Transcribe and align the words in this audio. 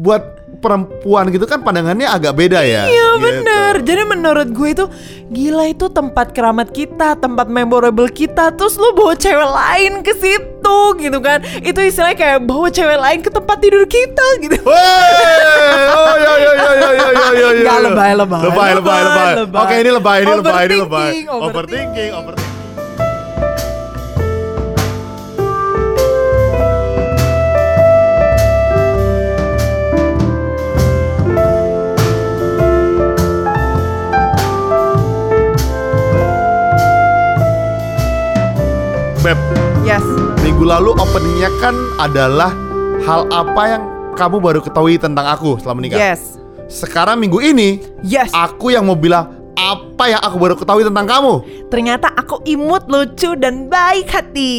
buat 0.00 0.22
perempuan 0.60 1.28
gitu 1.32 1.44
kan 1.44 1.60
pandangannya 1.60 2.04
agak 2.04 2.36
beda 2.36 2.60
ya. 2.60 2.84
Iya 2.88 3.08
Gitu. 3.10 3.24
bener 3.24 3.74
Jadi 3.84 4.02
menurut 4.08 4.48
gue 4.48 4.68
itu 4.72 4.84
Gila 5.28 5.68
itu 5.68 5.86
tempat 5.88 6.32
keramat 6.32 6.72
kita 6.72 7.16
Tempat 7.16 7.46
memorable 7.48 8.08
kita 8.08 8.48
Terus 8.52 8.76
lu 8.76 8.92
bawa 8.92 9.12
cewek 9.12 9.44
lain 9.44 9.92
ke 10.00 10.12
situ 10.16 10.78
gitu 10.96 11.18
kan 11.20 11.40
Itu 11.60 11.80
istilahnya 11.80 12.16
kayak 12.16 12.38
bawa 12.44 12.68
cewek 12.68 12.96
lain 12.96 13.18
ke 13.20 13.28
tempat 13.28 13.56
tidur 13.60 13.84
kita 13.84 14.26
gitu 14.40 14.56
Wey! 14.64 15.84
Oh 15.90 16.14
ya 16.16 16.32
ya 16.34 16.52
ya 16.52 16.70
ya 16.72 16.90
ya 16.92 17.08
ya 17.12 17.28
ya. 17.32 17.48
ya. 17.60 17.74
Lebay, 17.84 18.12
lebay. 18.16 18.40
Lebay, 18.40 18.70
lebay, 18.80 19.00
lebay. 19.04 19.32
Lebay. 19.44 19.60
Oke, 19.60 19.74
ini 19.76 19.90
lebay, 19.92 20.16
ini 20.24 20.32
lebay, 20.40 20.62
ini 20.64 20.76
lebay. 20.76 21.10
Overthinking, 21.28 21.28
overthinking. 21.28 22.12
Overthinking, 22.16 22.49
Beb, 39.20 39.36
Yes 39.84 40.00
minggu 40.40 40.64
lalu 40.64 40.96
openingnya 40.96 41.52
kan 41.60 41.76
adalah 42.00 42.56
hal 43.04 43.28
apa 43.28 43.62
yang 43.68 43.82
kamu 44.16 44.40
baru 44.40 44.64
ketahui 44.64 44.96
tentang 44.96 45.28
aku 45.28 45.60
setelah 45.60 45.76
menikah. 45.76 46.00
Yes 46.00 46.40
Sekarang 46.72 47.20
minggu 47.20 47.36
ini 47.44 47.84
Yes 48.00 48.32
aku 48.32 48.72
yang 48.72 48.88
mau 48.88 48.96
bilang 48.96 49.52
apa 49.60 50.08
yang 50.08 50.24
aku 50.24 50.40
baru 50.40 50.56
ketahui 50.56 50.88
tentang 50.88 51.04
kamu. 51.04 51.44
Ternyata 51.68 52.16
aku 52.16 52.40
imut, 52.48 52.88
lucu, 52.88 53.36
dan 53.36 53.68
baik 53.68 54.08
hati 54.08 54.56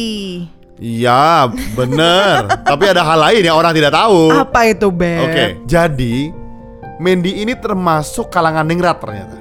Iya, 0.78 1.50
bener. 1.74 2.46
Tapi 2.70 2.84
ada 2.86 3.02
hal 3.02 3.18
lain 3.18 3.42
yang 3.42 3.58
orang 3.58 3.74
tidak 3.74 3.90
tahu. 3.90 4.30
Apa 4.30 4.70
itu 4.70 4.94
Beb? 4.94 5.26
Oke, 5.26 5.44
jadi 5.66 6.30
Mandy 7.02 7.42
ini 7.42 7.58
termasuk 7.58 8.30
kalangan 8.30 8.62
ningrat 8.62 9.02
ternyata. 9.02 9.34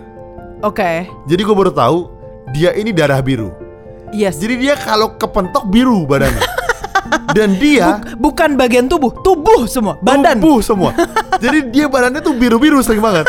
Oke 0.66 1.06
Jadi 1.30 1.42
gue 1.46 1.54
baru 1.54 1.70
tahu 1.70 2.10
dia 2.58 2.74
ini 2.74 2.90
darah 2.90 3.22
biru. 3.22 3.61
Yes 4.12 4.38
Jadi 4.38 4.60
dia 4.60 4.76
kalau 4.76 5.16
kepentok 5.16 5.68
biru 5.72 6.04
badannya. 6.04 6.44
Dan 7.36 7.60
dia 7.60 8.00
Bukan 8.20 8.56
bagian 8.60 8.88
tubuh, 8.88 9.12
tubuh 9.24 9.68
semua, 9.68 10.00
badan. 10.00 10.40
Tubuh 10.40 10.60
semua. 10.64 10.92
Jadi 11.44 11.72
dia 11.72 11.88
badannya 11.88 12.20
tuh 12.24 12.36
biru-biru 12.36 12.80
sering 12.84 13.04
banget. 13.04 13.28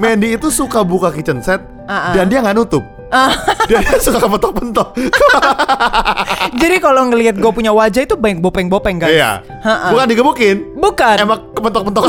Mandy 0.00 0.36
itu 0.36 0.48
suka 0.48 0.80
buka 0.84 1.12
kitchen 1.12 1.40
set 1.44 1.60
Ah, 1.84 2.10
ah. 2.10 2.12
dan 2.14 2.30
dia 2.30 2.40
nggak 2.40 2.56
nutup. 2.56 2.84
Dan 3.68 3.84
dia 3.84 4.00
suka 4.00 4.24
kepentok-pentok. 4.24 4.88
Jadi 6.56 6.76
kalau 6.80 7.12
ngelihat 7.12 7.36
gue 7.36 7.52
punya 7.52 7.74
wajah 7.74 8.08
itu 8.08 8.16
banyak 8.16 8.40
bopeng-bopeng 8.40 8.96
guys. 9.02 9.12
Iya. 9.12 9.30
Ha-ha. 9.44 9.92
Bukan 9.92 10.06
digebukin. 10.08 10.56
Bukan. 10.78 11.16
Emang 11.20 11.40
kepentok-pentok. 11.52 12.08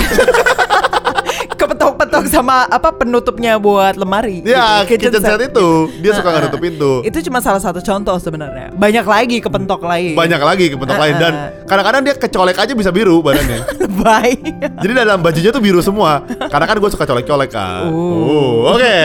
Kepetok-petok 2.13 2.25
sama 2.29 2.67
apa 2.67 2.89
penutupnya 2.91 3.57
buat 3.57 3.95
lemari. 3.95 4.45
ya, 4.45 4.85
gitu, 4.85 5.09
kitchen 5.09 5.19
set 5.19 5.41
itu 5.43 5.67
dia 5.99 6.11
suka 6.13 6.27
nggak 6.27 6.37
Ha-ha. 6.37 6.49
nutup 6.49 6.61
pintu. 6.61 6.91
Itu 7.01 7.17
cuma 7.21 7.39
salah 7.39 7.57
satu 7.57 7.79
contoh 7.79 8.15
sebenarnya. 8.17 8.69
Banyak 8.71 9.03
lagi 9.03 9.37
kepentok 9.39 9.81
lain. 9.81 10.13
Banyak 10.13 10.41
lagi 10.41 10.65
kepentok 10.69 10.95
lain 10.95 11.15
dan 11.17 11.33
kadang-kadang 11.65 12.01
dia 12.03 12.13
kecolek 12.15 12.57
aja 12.57 12.73
bisa 12.73 12.89
biru 12.89 13.19
badannya. 13.19 13.65
Baik. 14.05 14.39
Jadi 14.77 14.91
dalam 14.93 15.19
bajunya 15.19 15.49
tuh 15.49 15.59
biru 15.59 15.79
semua. 15.79 16.21
Karena 16.27 16.65
kan 16.65 16.77
gue 16.77 16.89
suka 16.89 17.03
colek-colek 17.03 17.49
kan. 17.49 17.89
Uh. 17.89 17.97
Uh, 18.23 18.57
Oke. 18.75 18.99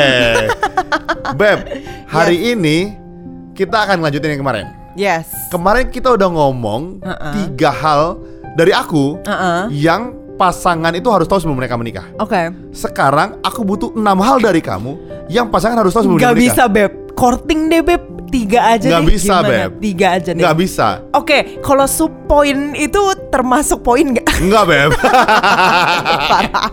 Beb, 1.39 1.59
hari 2.07 2.53
ini 2.53 2.97
kita 3.53 3.85
akan 3.85 4.01
lanjutin 4.01 4.37
yang 4.37 4.41
kemarin. 4.41 4.67
yes. 4.95 5.29
Kemarin 5.49 5.89
kita 5.89 6.13
udah 6.13 6.29
ngomong 6.29 7.01
Ha-ha. 7.01 7.31
tiga 7.33 7.71
hal 7.71 8.03
dari 8.53 8.71
aku 8.71 9.17
Uh-uh. 9.23 9.71
yang 9.71 10.13
pasangan 10.39 10.95
itu 10.95 11.11
harus 11.11 11.27
tahu 11.27 11.43
sebelum 11.43 11.59
mereka 11.59 11.75
menikah. 11.75 12.07
Oke. 12.17 12.55
Sekarang 12.71 13.43
aku 13.43 13.61
butuh 13.61 13.91
enam 13.93 14.23
hal 14.23 14.39
dari 14.39 14.63
kamu 14.63 14.95
yang 15.27 15.51
pasangan 15.51 15.77
harus 15.77 15.91
tahu 15.91 16.07
sebelum 16.07 16.19
Gak 16.19 16.33
menikah. 16.33 16.55
bisa 16.55 16.65
beb. 16.65 16.93
Courting 17.13 17.67
deh 17.67 17.83
beb. 17.83 18.03
Tiga 18.29 18.77
aja 18.77 18.93
Nggak 18.93 19.01
deh. 19.01 19.09
bisa, 19.09 19.35
Gimana? 19.35 19.49
Beb. 19.49 19.71
Tiga 19.81 20.07
aja 20.13 20.31
deh. 20.31 20.43
Nggak 20.45 20.57
bisa. 20.61 20.89
Oke, 21.17 21.39
kalau 21.59 21.89
sub 21.89 22.13
poin 22.29 22.77
itu 22.77 23.01
termasuk 23.33 23.81
poin 23.81 24.05
nggak? 24.05 24.29
Enggak, 24.37 24.65
Beb. 24.69 24.91
Parah. 26.29 26.69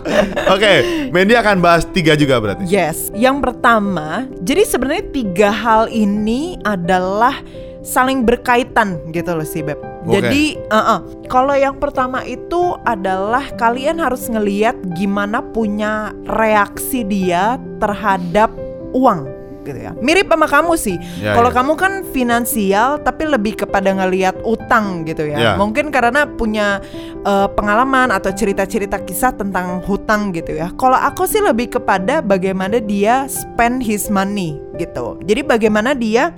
Oke, 0.52 0.72
Mandy 1.08 1.32
akan 1.32 1.56
bahas 1.58 1.88
tiga 1.88 2.12
juga 2.12 2.36
berarti. 2.38 2.68
Yes, 2.68 3.08
yang 3.12 3.40
pertama, 3.40 4.28
jadi 4.40 4.68
sebenarnya 4.68 5.04
tiga 5.10 5.48
hal 5.48 5.88
ini 5.88 6.60
adalah 6.60 7.40
saling 7.86 8.26
berkaitan 8.26 8.98
gitu 9.14 9.30
loh 9.38 9.46
sih 9.46 9.62
Beb. 9.62 9.78
Oke. 9.78 10.18
Jadi, 10.18 10.44
uh-uh, 10.74 11.30
kalau 11.30 11.54
yang 11.54 11.78
pertama 11.78 12.26
itu 12.26 12.74
adalah 12.82 13.46
kalian 13.54 14.02
harus 14.02 14.26
ngeliat 14.26 14.74
gimana 14.98 15.38
punya 15.54 16.10
reaksi 16.26 17.06
dia 17.06 17.62
terhadap 17.78 18.50
uang 18.90 19.36
gitu 19.66 19.78
ya. 19.82 19.92
Mirip 19.98 20.30
sama 20.30 20.46
kamu 20.46 20.78
sih. 20.78 20.94
Ya, 21.18 21.34
kalau 21.34 21.50
ya. 21.50 21.54
kamu 21.58 21.72
kan 21.74 21.92
finansial 22.14 23.02
tapi 23.02 23.26
lebih 23.26 23.58
kepada 23.66 23.90
ngeliat 23.90 24.38
utang 24.46 25.02
gitu 25.02 25.26
ya. 25.26 25.38
Ya. 25.38 25.52
Mungkin 25.58 25.90
karena 25.90 26.22
punya 26.26 26.78
uh, 27.26 27.50
pengalaman 27.50 28.14
atau 28.14 28.30
cerita-cerita 28.30 29.02
kisah 29.02 29.34
tentang 29.34 29.82
hutang 29.82 30.30
gitu 30.30 30.54
ya. 30.54 30.70
Kalau 30.78 30.94
aku 30.94 31.26
sih 31.26 31.42
lebih 31.42 31.74
kepada 31.74 32.22
bagaimana 32.22 32.78
dia 32.78 33.26
spend 33.26 33.82
his 33.82 34.06
money 34.06 34.54
gitu. 34.78 35.18
Jadi 35.26 35.42
bagaimana 35.42 35.98
dia 35.98 36.30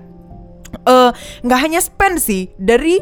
eh, 0.89 1.11
nggak 1.45 1.61
hanya 1.61 1.81
spend 1.85 2.17
sih 2.19 2.49
dari 2.57 2.99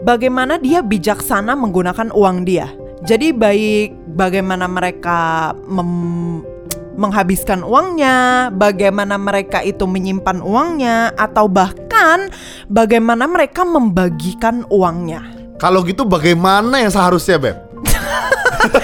bagaimana 0.00 0.56
dia 0.56 0.80
bijaksana 0.80 1.52
menggunakan 1.52 2.08
uang 2.10 2.48
dia. 2.48 2.72
Jadi 3.04 3.32
baik 3.32 4.16
bagaimana 4.16 4.68
mereka 4.68 5.52
mem- 5.68 6.44
menghabiskan 7.00 7.64
uangnya, 7.64 8.48
bagaimana 8.52 9.16
mereka 9.16 9.64
itu 9.64 9.88
menyimpan 9.88 10.44
uangnya, 10.44 11.16
atau 11.16 11.48
bahkan 11.48 12.28
bagaimana 12.68 13.24
mereka 13.24 13.64
membagikan 13.64 14.68
uangnya. 14.68 15.24
Kalau 15.56 15.80
gitu 15.80 16.04
bagaimana 16.04 16.84
yang 16.84 16.92
seharusnya, 16.92 17.40
Beb? 17.40 17.69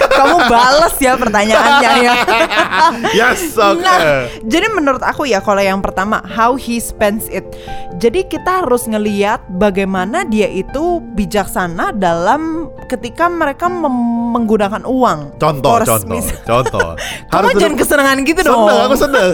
Kamu 0.09 0.37
balas 0.47 0.95
ya 0.97 1.15
pertanyaannya 1.15 1.93
ya. 1.99 2.15
Yes, 3.13 3.53
oke. 3.55 3.81
Nah, 3.81 4.29
jadi 4.43 4.67
menurut 4.71 5.03
aku 5.03 5.25
ya 5.25 5.41
kalau 5.41 5.61
yang 5.61 5.81
pertama 5.81 6.23
how 6.25 6.55
he 6.55 6.79
spends 6.79 7.27
it. 7.29 7.45
Jadi 7.97 8.25
kita 8.25 8.65
harus 8.65 8.85
ngeliat 8.85 9.41
bagaimana 9.51 10.23
dia 10.23 10.47
itu 10.47 11.01
bijaksana 11.15 11.93
dalam 11.93 12.69
ketika 12.87 13.27
mereka 13.27 13.67
menggunakan 13.67 14.85
uang. 14.85 15.41
Contoh, 15.41 15.81
contoh, 15.81 15.97
mis- 16.07 16.33
contoh. 16.51 16.95
Kamu 17.29 17.57
jangan 17.57 17.77
kesenangan 17.77 18.17
gitu 18.23 18.41
dong. 18.43 18.69
Seneng, 18.69 18.79
aku 18.85 18.97
seneng. 18.97 19.29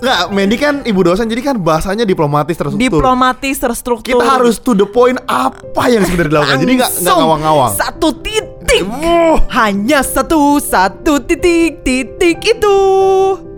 Nggak, 0.00 0.18
Mandy 0.32 0.56
kan 0.56 0.74
ibu 0.82 1.00
dosen, 1.00 1.28
jadi 1.28 1.42
kan 1.44 1.56
bahasanya 1.60 2.02
diplomatis 2.02 2.56
terstruktur. 2.56 3.00
Diplomatis 3.00 3.56
terstruktur. 3.56 4.10
Kita 4.10 4.24
harus 4.26 4.58
to 4.58 4.72
the 4.72 4.84
point 4.84 5.20
apa 5.26 5.84
yang 5.86 6.02
sebenarnya 6.02 6.30
dilakukan. 6.30 6.56
Jadi 6.64 6.72
nggak 6.76 6.90
Langsung 6.92 7.16
ngawang-ngawang. 7.20 7.72
Satu 7.74 8.08
titik. 8.18 8.49
Uh, 8.78 9.34
Hanya 9.50 10.06
satu 10.06 10.62
satu 10.62 11.18
titik 11.26 11.82
titik 11.82 12.38
itu 12.38 12.76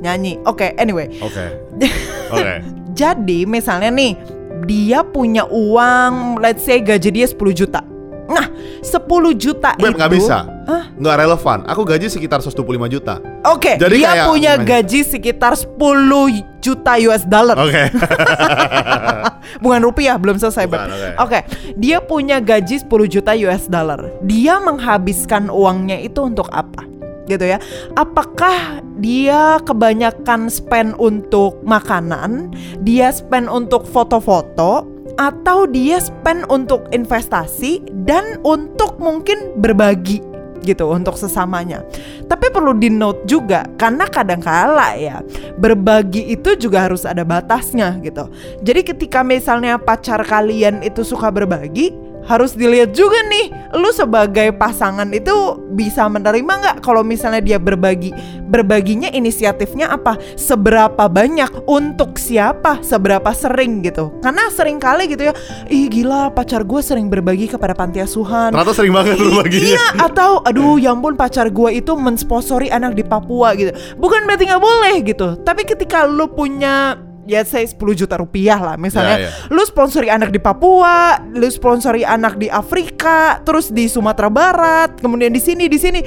nyanyi. 0.00 0.40
Oke, 0.48 0.72
anyway. 0.80 1.12
Oke, 1.20 1.44
oke. 2.32 2.54
Jadi 2.96 3.44
misalnya 3.44 3.92
nih 3.92 4.16
dia 4.64 5.04
punya 5.04 5.44
uang 5.44 6.40
let's 6.40 6.64
say 6.64 6.80
gaji 6.80 7.12
dia 7.12 7.26
10 7.28 7.36
juta. 7.52 7.91
Nah, 8.32 8.46
10 8.80 9.04
juta 9.36 9.76
Beb 9.76 9.92
itu 9.92 9.96
nggak 9.96 10.12
bisa, 10.12 10.36
Hah? 10.64 10.84
nggak 10.90 11.16
relevan. 11.18 11.58
Aku 11.68 11.84
gaji 11.84 12.08
sekitar 12.08 12.40
125 12.40 12.56
juta. 12.88 13.20
Oke, 13.44 13.76
Jadi 13.76 14.00
dia 14.00 14.10
kayak- 14.16 14.28
punya 14.28 14.52
gimana? 14.56 14.68
gaji 14.68 15.00
sekitar 15.04 15.52
10 15.52 16.32
juta 16.58 16.92
US 17.02 17.22
dollar. 17.24 17.56
Oke. 17.58 17.82
Bukan 19.64 19.80
rupiah, 19.82 20.16
belum 20.16 20.38
selesai, 20.38 20.64
Beb. 20.64 20.80
Oke. 20.80 21.08
Oke, 21.18 21.38
dia 21.74 21.98
punya 22.00 22.38
gaji 22.38 22.80
10 22.80 22.88
juta 23.06 23.32
US 23.38 23.66
dollar. 23.66 24.00
Dia 24.22 24.58
menghabiskan 24.58 25.46
uangnya 25.46 25.98
itu 25.98 26.22
untuk 26.22 26.48
apa? 26.48 26.86
Gitu 27.22 27.44
ya. 27.44 27.58
Apakah 27.94 28.82
dia 28.98 29.62
kebanyakan 29.62 30.46
spend 30.46 30.94
untuk 30.96 31.62
makanan, 31.62 32.50
dia 32.80 33.10
spend 33.10 33.46
untuk 33.46 33.86
foto-foto, 33.86 34.86
atau 35.20 35.68
dia 35.68 36.00
spend 36.00 36.48
untuk 36.48 36.88
investasi 36.94 37.82
dan 38.08 38.40
untuk 38.46 38.96
mungkin 38.98 39.56
berbagi 39.60 40.32
gitu 40.62 40.88
untuk 40.94 41.18
sesamanya. 41.18 41.82
Tapi 42.30 42.48
perlu 42.54 42.72
di 42.78 42.88
note 42.88 43.26
juga 43.26 43.66
karena 43.76 44.06
kadang-kala 44.06 44.94
ya 44.94 45.20
berbagi 45.58 46.32
itu 46.32 46.54
juga 46.56 46.86
harus 46.88 47.02
ada 47.02 47.26
batasnya 47.26 47.98
gitu. 48.00 48.30
Jadi 48.62 48.80
ketika 48.94 49.26
misalnya 49.26 49.76
pacar 49.76 50.22
kalian 50.22 50.80
itu 50.86 51.02
suka 51.02 51.28
berbagi, 51.34 51.92
harus 52.26 52.54
dilihat 52.54 52.94
juga 52.94 53.18
nih 53.28 53.50
lu 53.74 53.88
sebagai 53.90 54.52
pasangan 54.54 55.08
itu 55.10 55.58
bisa 55.72 56.04
menerima 56.06 56.52
nggak 56.52 56.76
kalau 56.84 57.00
misalnya 57.00 57.40
dia 57.40 57.58
berbagi 57.58 58.12
berbaginya 58.52 59.08
inisiatifnya 59.08 59.88
apa? 59.88 60.20
Seberapa 60.36 61.08
banyak 61.08 61.64
untuk 61.64 62.20
siapa 62.20 62.84
seberapa 62.84 63.32
sering 63.32 63.80
gitu? 63.80 64.12
Karena 64.20 64.52
sering 64.52 64.76
kali 64.76 65.08
gitu 65.08 65.32
ya 65.32 65.34
ih 65.72 65.88
gila 65.88 66.28
pacar 66.36 66.68
gue 66.68 66.84
sering 66.84 67.08
berbagi 67.08 67.48
kepada 67.48 67.72
panti 67.72 68.04
asuhan 68.04 68.52
Ternyata 68.52 68.76
sering 68.76 68.92
banget 68.92 69.16
Ih, 69.16 69.20
berbaginya. 69.24 69.72
Iya 69.72 69.86
atau 70.04 70.44
aduh 70.44 70.76
ya 70.84 70.92
ampun 70.92 71.16
pacar 71.16 71.48
gue 71.48 71.80
itu 71.80 71.96
mensponsori 71.96 72.68
anak 72.68 72.92
di 72.92 73.04
Papua 73.06 73.56
gitu. 73.56 73.72
Bukan 73.96 74.28
berarti 74.28 74.52
nggak 74.52 74.62
boleh 74.62 74.94
gitu 75.00 75.28
Tapi 75.40 75.64
ketika 75.64 76.04
lu 76.04 76.28
punya 76.28 77.00
ya 77.24 77.46
saya 77.46 77.62
10 77.64 77.78
juta 77.94 78.18
rupiah 78.18 78.58
lah 78.58 78.74
misalnya 78.74 79.16
Ya, 79.18 79.28
ya. 79.28 79.30
lu 79.52 79.62
sponsori 79.62 80.08
anak 80.10 80.34
di 80.34 80.40
Papua, 80.42 81.20
lu 81.30 81.46
sponsori 81.46 82.02
anak 82.02 82.38
di 82.38 82.50
Afrika, 82.50 83.38
terus 83.46 83.70
di 83.70 83.86
Sumatera 83.86 84.30
Barat, 84.32 84.98
kemudian 84.98 85.30
di 85.30 85.38
sini 85.42 85.70
di 85.70 85.78
sini. 85.78 86.00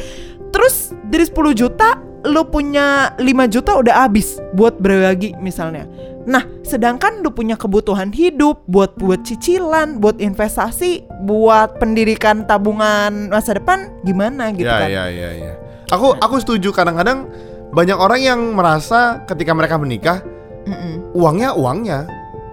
Terus 0.52 0.96
dari 1.08 1.24
10 1.28 1.52
juta 1.56 2.00
lu 2.26 2.42
punya 2.50 3.14
5 3.22 3.54
juta 3.54 3.78
udah 3.78 4.08
habis 4.08 4.42
buat 4.58 4.80
berbagi 4.82 5.38
misalnya. 5.38 5.86
Nah, 6.26 6.42
sedangkan 6.66 7.22
lu 7.22 7.30
punya 7.30 7.54
kebutuhan 7.54 8.10
hidup 8.10 8.66
buat 8.66 8.98
buat 8.98 9.22
cicilan, 9.22 10.02
buat 10.02 10.18
investasi, 10.18 11.06
buat 11.22 11.78
pendidikan 11.78 12.50
tabungan 12.50 13.30
masa 13.30 13.54
depan 13.54 13.94
gimana 14.02 14.50
gitu 14.58 14.66
ya, 14.66 14.82
kan. 14.82 14.90
ya, 14.90 15.06
ya, 15.14 15.30
ya. 15.38 15.54
Aku 15.94 16.18
aku 16.18 16.42
setuju 16.42 16.74
kadang-kadang 16.74 17.30
banyak 17.70 17.94
orang 17.94 18.22
yang 18.26 18.40
merasa 18.58 19.22
ketika 19.30 19.54
mereka 19.54 19.78
menikah 19.78 20.26
Mm-mm. 20.66 20.94
uangnya 21.14 21.50
uangnya. 21.54 22.00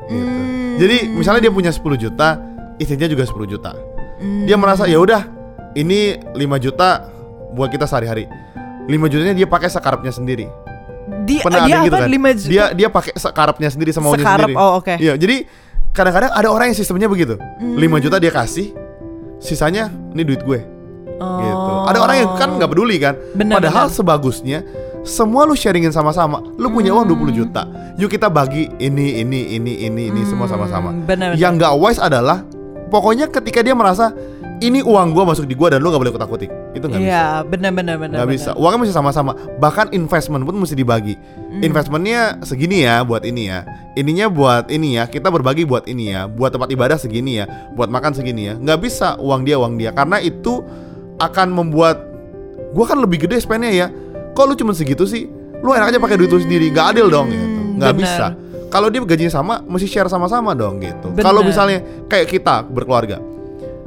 Gitu. 0.07 0.25
Hmm. 0.29 0.77
Jadi 0.77 0.97
misalnya 1.13 1.41
dia 1.49 1.53
punya 1.53 1.73
10 1.73 1.85
juta, 1.97 2.29
istrinya 2.77 3.09
juga 3.09 3.25
10 3.25 3.45
juta. 3.49 3.73
Hmm. 4.19 4.45
Dia 4.45 4.57
merasa 4.57 4.85
ya 4.85 4.99
udah, 4.99 5.25
ini 5.75 6.17
5 6.33 6.37
juta 6.61 7.09
buat 7.53 7.69
kita 7.69 7.85
sehari-hari. 7.85 8.29
5 8.87 8.91
jutanya 9.13 9.33
dia 9.33 9.47
pakai 9.47 9.69
sekarapnya 9.71 10.11
sendiri. 10.11 10.47
Di, 11.23 11.39
Pernah 11.39 11.67
dia 11.67 11.77
ada 11.81 11.87
gitu 11.87 11.97
kan? 11.99 12.09
5 12.11 12.41
juta? 12.41 12.51
Dia 12.51 12.65
dia 12.75 12.89
pakai 12.91 13.13
sekarapnya 13.15 13.69
sendiri 13.71 13.91
sama 13.95 14.11
maunya 14.11 14.25
Sekarap, 14.27 14.49
sendiri. 14.51 14.59
oh, 14.59 14.73
oke. 14.83 14.95
Iya, 14.99 15.15
jadi 15.15 15.37
kadang-kadang 15.93 16.31
ada 16.35 16.49
orang 16.51 16.67
yang 16.73 16.79
sistemnya 16.79 17.07
begitu. 17.07 17.39
Hmm. 17.39 17.79
5 17.79 18.05
juta 18.05 18.17
dia 18.19 18.33
kasih, 18.35 18.75
sisanya 19.39 19.87
ini 20.13 20.23
duit 20.25 20.43
gue. 20.43 20.61
gitu. 21.23 21.55
Oh. 21.55 21.87
Ada 21.87 21.99
orang 22.03 22.17
yang 22.19 22.31
kan 22.35 22.49
nggak 22.59 22.71
peduli 22.75 22.97
kan. 22.99 23.15
Benar, 23.39 23.63
Padahal 23.63 23.87
benar. 23.87 23.95
sebagusnya 23.95 24.59
semua 25.03 25.43
lu 25.47 25.59
sharingin 25.59 25.91
sama-sama. 25.91 26.43
Lu 26.59 26.71
punya 26.71 26.95
uang 26.95 27.11
20 27.11 27.35
juta. 27.35 27.67
Yuk 27.99 28.11
kita 28.11 28.31
bagi 28.31 28.71
ini 28.79 29.23
ini 29.23 29.59
ini 29.59 29.73
ini 29.87 30.03
ini 30.09 30.21
semua 30.27 30.47
sama-sama. 30.47 30.95
Hmm, 30.95 31.05
benar, 31.07 31.35
Yang 31.35 31.53
nggak 31.63 31.73
wise 31.79 32.01
adalah 32.01 32.47
pokoknya 32.89 33.27
ketika 33.29 33.61
dia 33.67 33.75
merasa 33.75 34.15
ini 34.63 34.79
uang 34.79 35.11
gua 35.11 35.27
masuk 35.27 35.51
di 35.51 35.59
gua 35.59 35.75
dan 35.75 35.83
lu 35.83 35.91
nggak 35.91 36.03
boleh 36.07 36.15
kutak-kutik. 36.15 36.51
Itu 36.73 36.87
nggak 36.87 37.03
bisa. 37.03 37.11
Iya, 37.11 37.27
benar 37.43 37.75
benar 37.75 37.97
benar. 37.99 38.17
Nggak 38.23 38.31
bisa. 38.31 38.51
Uangnya 38.55 38.87
mesti 38.87 38.95
sama-sama. 38.95 39.35
Bahkan 39.59 39.91
investment 39.91 40.47
pun 40.47 40.55
mesti 40.55 40.79
dibagi. 40.79 41.19
Hmm. 41.19 41.67
Investmentnya 41.67 42.39
segini 42.47 42.87
ya 42.87 43.03
buat 43.03 43.27
ini 43.27 43.51
ya. 43.51 43.67
Ininya 43.99 44.31
buat 44.31 44.71
ini 44.71 45.03
ya. 45.03 45.11
Kita 45.11 45.35
berbagi 45.35 45.67
buat 45.67 45.91
ini 45.91 46.15
ya. 46.15 46.31
Buat 46.31 46.55
tempat 46.55 46.71
ibadah 46.71 46.95
segini 46.95 47.43
ya. 47.43 47.51
Buat 47.75 47.91
makan 47.91 48.15
segini 48.15 48.49
ya. 48.49 48.55
Nggak 48.55 48.79
bisa 48.87 49.19
uang 49.19 49.43
dia 49.43 49.59
uang 49.59 49.83
dia. 49.83 49.91
Karena 49.91 50.23
itu 50.23 50.63
akan 51.19 51.51
membuat 51.51 51.99
gua 52.71 52.87
kan 52.87 53.03
lebih 53.03 53.27
gede 53.27 53.43
spendnya 53.43 53.75
ya. 53.75 53.89
Kok 54.33 54.45
lu 54.45 54.55
cuma 54.55 54.73
segitu 54.73 55.05
sih? 55.05 55.29
Lu 55.61 55.71
enak 55.71 55.93
aja 55.93 55.99
pakai 55.99 56.17
duit 56.17 56.29
lu 56.29 56.39
sendiri. 56.39 56.69
Nggak 56.69 56.87
adil 56.93 57.07
dong 57.09 57.29
gitu. 57.29 57.47
Nggak 57.77 57.93
benar. 57.93 58.01
bisa. 58.01 58.27
Kalau 58.69 58.89
dia 58.89 59.05
gajinya 59.05 59.29
sama, 59.31 59.55
mesti 59.63 59.85
share 59.85 60.09
sama-sama 60.09 60.57
dong 60.57 60.81
gitu. 60.81 61.13
Kalau 61.15 61.45
misalnya 61.45 61.81
kayak 62.09 62.27
kita 62.27 62.65
berkeluarga, 62.65 63.21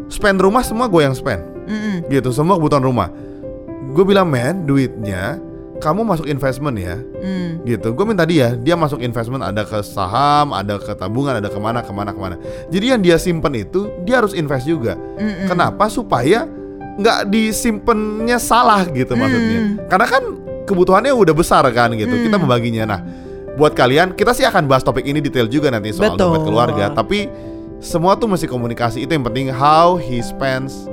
spend 0.08 0.38
rumah 0.38 0.62
semua 0.62 0.86
gue 0.86 1.02
yang 1.02 1.18
spend 1.18 1.42
Mm-mm. 1.66 2.06
gitu 2.08 2.30
semua 2.30 2.62
kebutuhan 2.62 2.86
rumah 2.86 3.10
gue 3.90 4.04
bilang 4.06 4.30
men 4.30 4.70
duitnya 4.70 5.42
kamu 5.82 6.06
masuk 6.06 6.30
investment 6.30 6.78
ya 6.78 7.02
Mm. 7.26 7.66
gitu 7.66 7.90
gue 7.90 8.06
minta 8.06 8.22
dia 8.22 8.54
dia 8.54 8.78
masuk 8.78 9.02
investment 9.02 9.42
ada 9.42 9.66
ke 9.66 9.82
saham 9.82 10.54
ada 10.54 10.78
ke 10.78 10.94
tabungan 10.94 11.42
ada 11.42 11.50
ke 11.50 11.58
mana 11.58 11.82
ke 11.82 11.90
mana 11.90 12.14
ke 12.14 12.22
mana 12.22 12.36
jadi 12.70 12.94
yang 12.94 13.02
dia 13.02 13.18
simpen 13.18 13.58
itu 13.58 13.90
dia 14.06 14.22
harus 14.22 14.38
invest 14.38 14.70
juga 14.70 14.94
Mm-mm. 15.18 15.50
kenapa 15.50 15.90
supaya 15.90 16.46
nggak 16.96 17.28
disimpennya 17.28 18.38
salah 18.40 18.88
gitu 18.88 19.16
maksudnya. 19.16 19.88
Karena 19.92 20.08
kan 20.08 20.24
kebutuhannya 20.66 21.14
udah 21.14 21.34
besar 21.36 21.64
kan 21.76 21.94
gitu 21.94 22.12
kita 22.12 22.38
membaginya. 22.40 22.84
Nah 22.96 23.00
buat 23.56 23.72
kalian 23.72 24.16
kita 24.20 24.36
sih 24.36 24.44
akan 24.44 24.68
bahas 24.68 24.84
topik 24.84 25.08
ini 25.08 25.24
detail 25.24 25.48
juga 25.48 25.72
nanti 25.72 25.96
soal 25.96 26.16
Betul. 26.16 26.20
dompet 26.28 26.42
keluarga 26.44 26.86
tapi 26.92 27.32
semua 27.86 28.18
tuh 28.18 28.28
mesti 28.32 28.50
komunikasi. 28.50 29.04
Itu 29.06 29.14
yang 29.14 29.26
penting 29.28 29.52
how 29.52 29.96
he 30.00 30.20
spends 30.24 30.88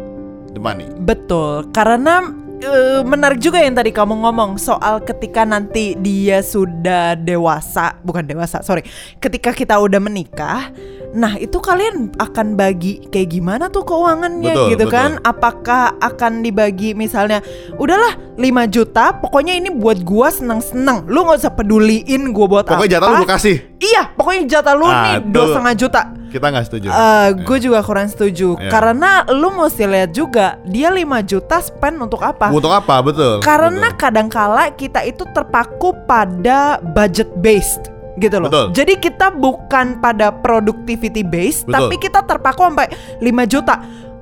the 0.53 0.61
money. 0.61 0.87
Betul, 1.03 1.73
karena 1.73 2.21
eh, 2.61 3.01
menarik 3.03 3.41
juga 3.41 3.59
yang 3.59 3.75
tadi 3.75 3.91
kamu 3.91 4.23
ngomong 4.23 4.61
soal 4.61 5.01
ketika 5.03 5.49
nanti 5.49 5.97
dia 5.99 6.45
sudah 6.45 7.17
dewasa, 7.17 7.97
bukan 8.05 8.29
dewasa, 8.29 8.61
sorry, 8.61 8.85
ketika 9.19 9.57
kita 9.57 9.81
udah 9.81 9.99
menikah, 9.99 10.71
nah 11.13 11.37
itu 11.37 11.57
kalian 11.57 12.09
akan 12.17 12.57
bagi 12.57 13.05
kayak 13.07 13.29
gimana 13.31 13.69
tuh 13.69 13.85
keuangannya 13.85 14.49
Betul, 14.49 14.69
gitu 14.73 14.85
betul. 14.85 14.97
kan? 14.97 15.11
Apakah 15.23 15.93
akan 15.99 16.41
dibagi 16.41 16.93
misalnya, 16.93 17.45
udahlah 17.77 18.17
5 18.35 18.41
juta, 18.67 19.13
pokoknya 19.15 19.53
ini 19.53 19.69
buat 19.69 20.01
gua 20.01 20.29
seneng-seneng, 20.29 21.05
lu 21.05 21.21
nggak 21.23 21.39
usah 21.39 21.53
peduliin 21.53 22.33
gua 22.33 22.47
buat 22.49 22.65
pokoknya 22.65 22.97
apa? 22.97 23.05
jatah 23.05 23.11
lu 23.15 23.27
kasih 23.27 23.57
Iya, 23.77 24.09
pokoknya 24.11 24.43
jatah 24.49 24.73
lu 24.73 24.87
Ah, 24.87 24.95
nih 25.05 25.29
dua 25.29 25.45
setengah 25.51 25.75
juta. 25.77 26.03
kita 26.33 26.49
nggak 26.49 26.65
setuju 26.65 26.89
gue 27.37 27.59
juga 27.61 27.79
kurang 27.83 28.09
setuju 28.09 28.57
Iya. 28.57 28.73
karena 28.73 29.11
lu 29.29 29.53
mesti 29.53 29.85
lihat 29.85 30.17
juga 30.17 30.57
dia 30.65 30.89
5 30.89 31.21
juta 31.21 31.61
spend 31.61 32.01
untuk 32.01 32.25
apa? 32.25 32.49
untuk 32.49 32.73
apa 32.73 33.05
betul 33.05 33.45
Karena 33.45 33.93
betul. 33.93 34.01
kadangkala 34.01 34.73
kita 34.73 35.05
itu 35.05 35.29
terpaku 35.29 35.93
pada 36.09 36.81
budget 36.81 37.29
based 37.37 37.92
gitu 38.21 38.37
loh. 38.43 38.51
Betul. 38.51 38.67
Jadi 38.77 38.95
kita 39.01 39.33
bukan 39.33 40.01
pada 40.03 40.33
productivity 40.33 41.25
based, 41.25 41.65
Betul. 41.69 41.75
tapi 41.77 41.95
kita 42.01 42.21
terpaku 42.25 42.61
sampai 42.69 42.89
5 43.21 43.53
juta. 43.53 43.77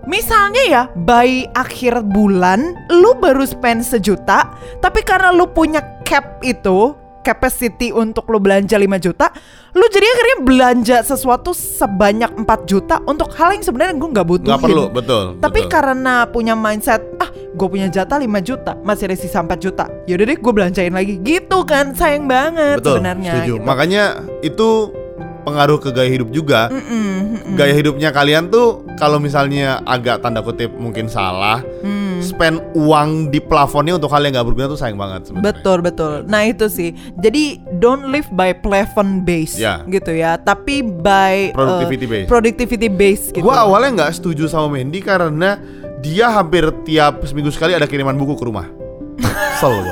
Misalnya 0.08 0.62
ya, 0.64 0.82
by 1.04 1.44
akhir 1.52 2.02
bulan 2.08 2.72
lu 2.88 3.12
baru 3.20 3.44
spend 3.44 3.84
sejuta, 3.84 4.48
tapi 4.80 5.04
karena 5.04 5.28
lu 5.30 5.44
punya 5.50 5.84
cap 6.08 6.40
itu, 6.40 6.96
capacity 7.20 7.90
untuk 7.90 8.26
lu 8.26 8.38
belanja 8.38 8.74
5 8.74 8.86
juta, 8.98 9.30
lu 9.72 9.84
jadi 9.86 10.06
akhirnya 10.06 10.38
belanja 10.42 10.96
sesuatu 11.00 11.52
sebanyak 11.52 12.32
4 12.34 12.44
juta 12.64 12.98
untuk 13.04 13.30
hal 13.34 13.52
yang 13.52 13.62
sebenarnya 13.62 13.94
gue 13.94 14.08
nggak 14.10 14.26
butuhin. 14.26 14.48
nggak 14.50 14.62
perlu 14.62 14.84
betul 14.90 15.24
Tapi 15.38 15.60
betul. 15.62 15.70
karena 15.70 16.14
punya 16.26 16.54
mindset 16.54 17.02
ah 17.16 17.28
gue 17.30 17.68
punya 17.68 17.86
jatah 17.86 18.18
5 18.18 18.26
juta 18.40 18.72
masih 18.80 19.06
ada 19.06 19.16
sisa 19.16 19.38
4 19.38 19.52
juta 19.58 19.84
yaudah 20.04 20.26
deh 20.26 20.38
gue 20.38 20.52
belanjain 20.52 20.90
lagi 20.90 21.20
gitu 21.20 21.62
kan 21.62 21.92
sayang 21.92 22.24
banget 22.24 22.80
betul 22.80 22.98
sebenarnya 22.98 23.32
setuju 23.36 23.54
gitu. 23.58 23.64
makanya 23.64 24.04
itu 24.40 24.68
pengaruh 25.40 25.78
ke 25.78 25.88
gaya 25.90 26.10
hidup 26.10 26.28
juga 26.28 26.68
Mm-mm, 26.68 27.08
mm-mm. 27.36 27.54
gaya 27.54 27.72
hidupnya 27.72 28.10
kalian 28.10 28.48
tuh 28.48 28.84
kalau 28.96 29.16
misalnya 29.16 29.80
agak 29.84 30.20
tanda 30.20 30.40
kutip 30.40 30.72
mungkin 30.72 31.06
salah 31.06 31.60
Hmm. 31.80 31.99
Spend 32.22 32.56
uang 32.72 33.08
di 33.28 33.38
plafonnya 33.38 33.94
untuk 33.94 34.08
hal 34.08 34.20
yang 34.20 34.32
nggak 34.32 34.46
berguna 34.46 34.66
tuh 34.66 34.76
sayang 34.76 34.94
banget 34.94 35.26
sebenarnya 35.26 35.46
Betul 35.50 35.78
betul. 35.80 36.12
Nah 36.24 36.42
itu 36.42 36.66
sih. 36.66 36.90
Jadi 37.16 37.58
don't 37.76 38.08
live 38.08 38.28
by 38.30 38.52
plafon 38.52 39.20
base 39.20 39.56
Ya. 39.56 39.82
gitu 39.84 40.10
ya, 40.10 40.36
tapi 40.36 40.80
by 40.80 41.50
uh, 41.50 41.56
Productivity 41.56 42.06
base. 42.06 42.26
Productivity 42.26 42.88
base 42.88 43.24
gitu. 43.30 43.42
Gua 43.42 43.62
awalnya 43.62 44.06
nggak 44.06 44.12
setuju 44.14 44.46
sama 44.46 44.70
Mendy 44.70 45.00
karena 45.00 45.58
dia 45.98 46.30
hampir 46.30 46.64
tiap 46.82 47.20
seminggu 47.22 47.48
sekali 47.48 47.72
ada 47.72 47.84
kiriman 47.84 48.14
buku 48.14 48.34
ke 48.34 48.44
rumah. 48.44 48.68
Gua. 49.60 49.90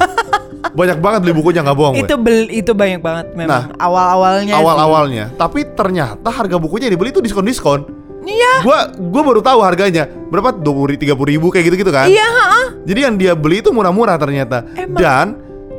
Banyak 0.68 0.98
banget 0.98 1.18
beli 1.22 1.34
bukunya 1.34 1.60
nggak 1.60 1.74
bohong 1.74 1.96
itu 1.96 2.14
bel 2.14 2.46
itu 2.46 2.70
banyak 2.70 3.00
banget 3.00 3.26
memang 3.32 3.50
Nah, 3.50 3.62
awal-awalnya. 3.78 4.54
sih. 4.54 4.58
Awal-awalnya, 4.58 5.24
tapi 5.34 5.66
ternyata 5.66 6.28
harga 6.28 6.54
bukunya 6.54 6.86
yang 6.86 6.94
dibeli 6.94 7.10
itu 7.10 7.18
diskon-diskon. 7.18 7.97
Iya. 8.28 8.52
Gua 8.60 8.78
gua 8.92 9.22
baru 9.24 9.40
tahu 9.40 9.64
harganya 9.64 10.04
berapa 10.28 10.52
dua 10.52 10.74
puluh 10.76 11.00
tiga 11.00 11.16
ribu 11.16 11.48
kayak 11.48 11.72
gitu 11.72 11.76
gitu 11.80 11.92
kan. 11.92 12.12
Iya, 12.12 12.28
heeh. 12.28 12.66
Jadi 12.84 13.00
yang 13.00 13.16
dia 13.16 13.32
beli 13.32 13.64
itu 13.64 13.72
murah-murah 13.72 14.20
ternyata. 14.20 14.68
Emang. 14.76 15.00
Dan 15.00 15.26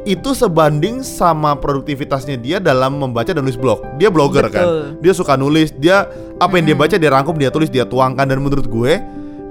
itu 0.07 0.33
sebanding 0.33 1.05
sama 1.05 1.53
produktivitasnya 1.59 2.39
dia 2.39 2.57
dalam 2.57 2.97
membaca 2.97 3.29
dan 3.29 3.45
nulis 3.45 3.59
blog. 3.59 3.85
Dia 4.01 4.09
blogger 4.09 4.49
kan. 4.49 4.65
Betul. 4.65 4.81
Dia 5.05 5.13
suka 5.13 5.37
nulis, 5.37 5.69
dia 5.77 6.09
apa 6.41 6.57
yang 6.57 6.73
dia 6.73 6.77
baca 6.79 6.95
dia 6.97 7.11
rangkum, 7.13 7.35
dia 7.37 7.53
tulis, 7.53 7.69
dia 7.69 7.85
tuangkan 7.85 8.25
dan 8.25 8.41
menurut 8.41 8.65
gue 8.65 8.93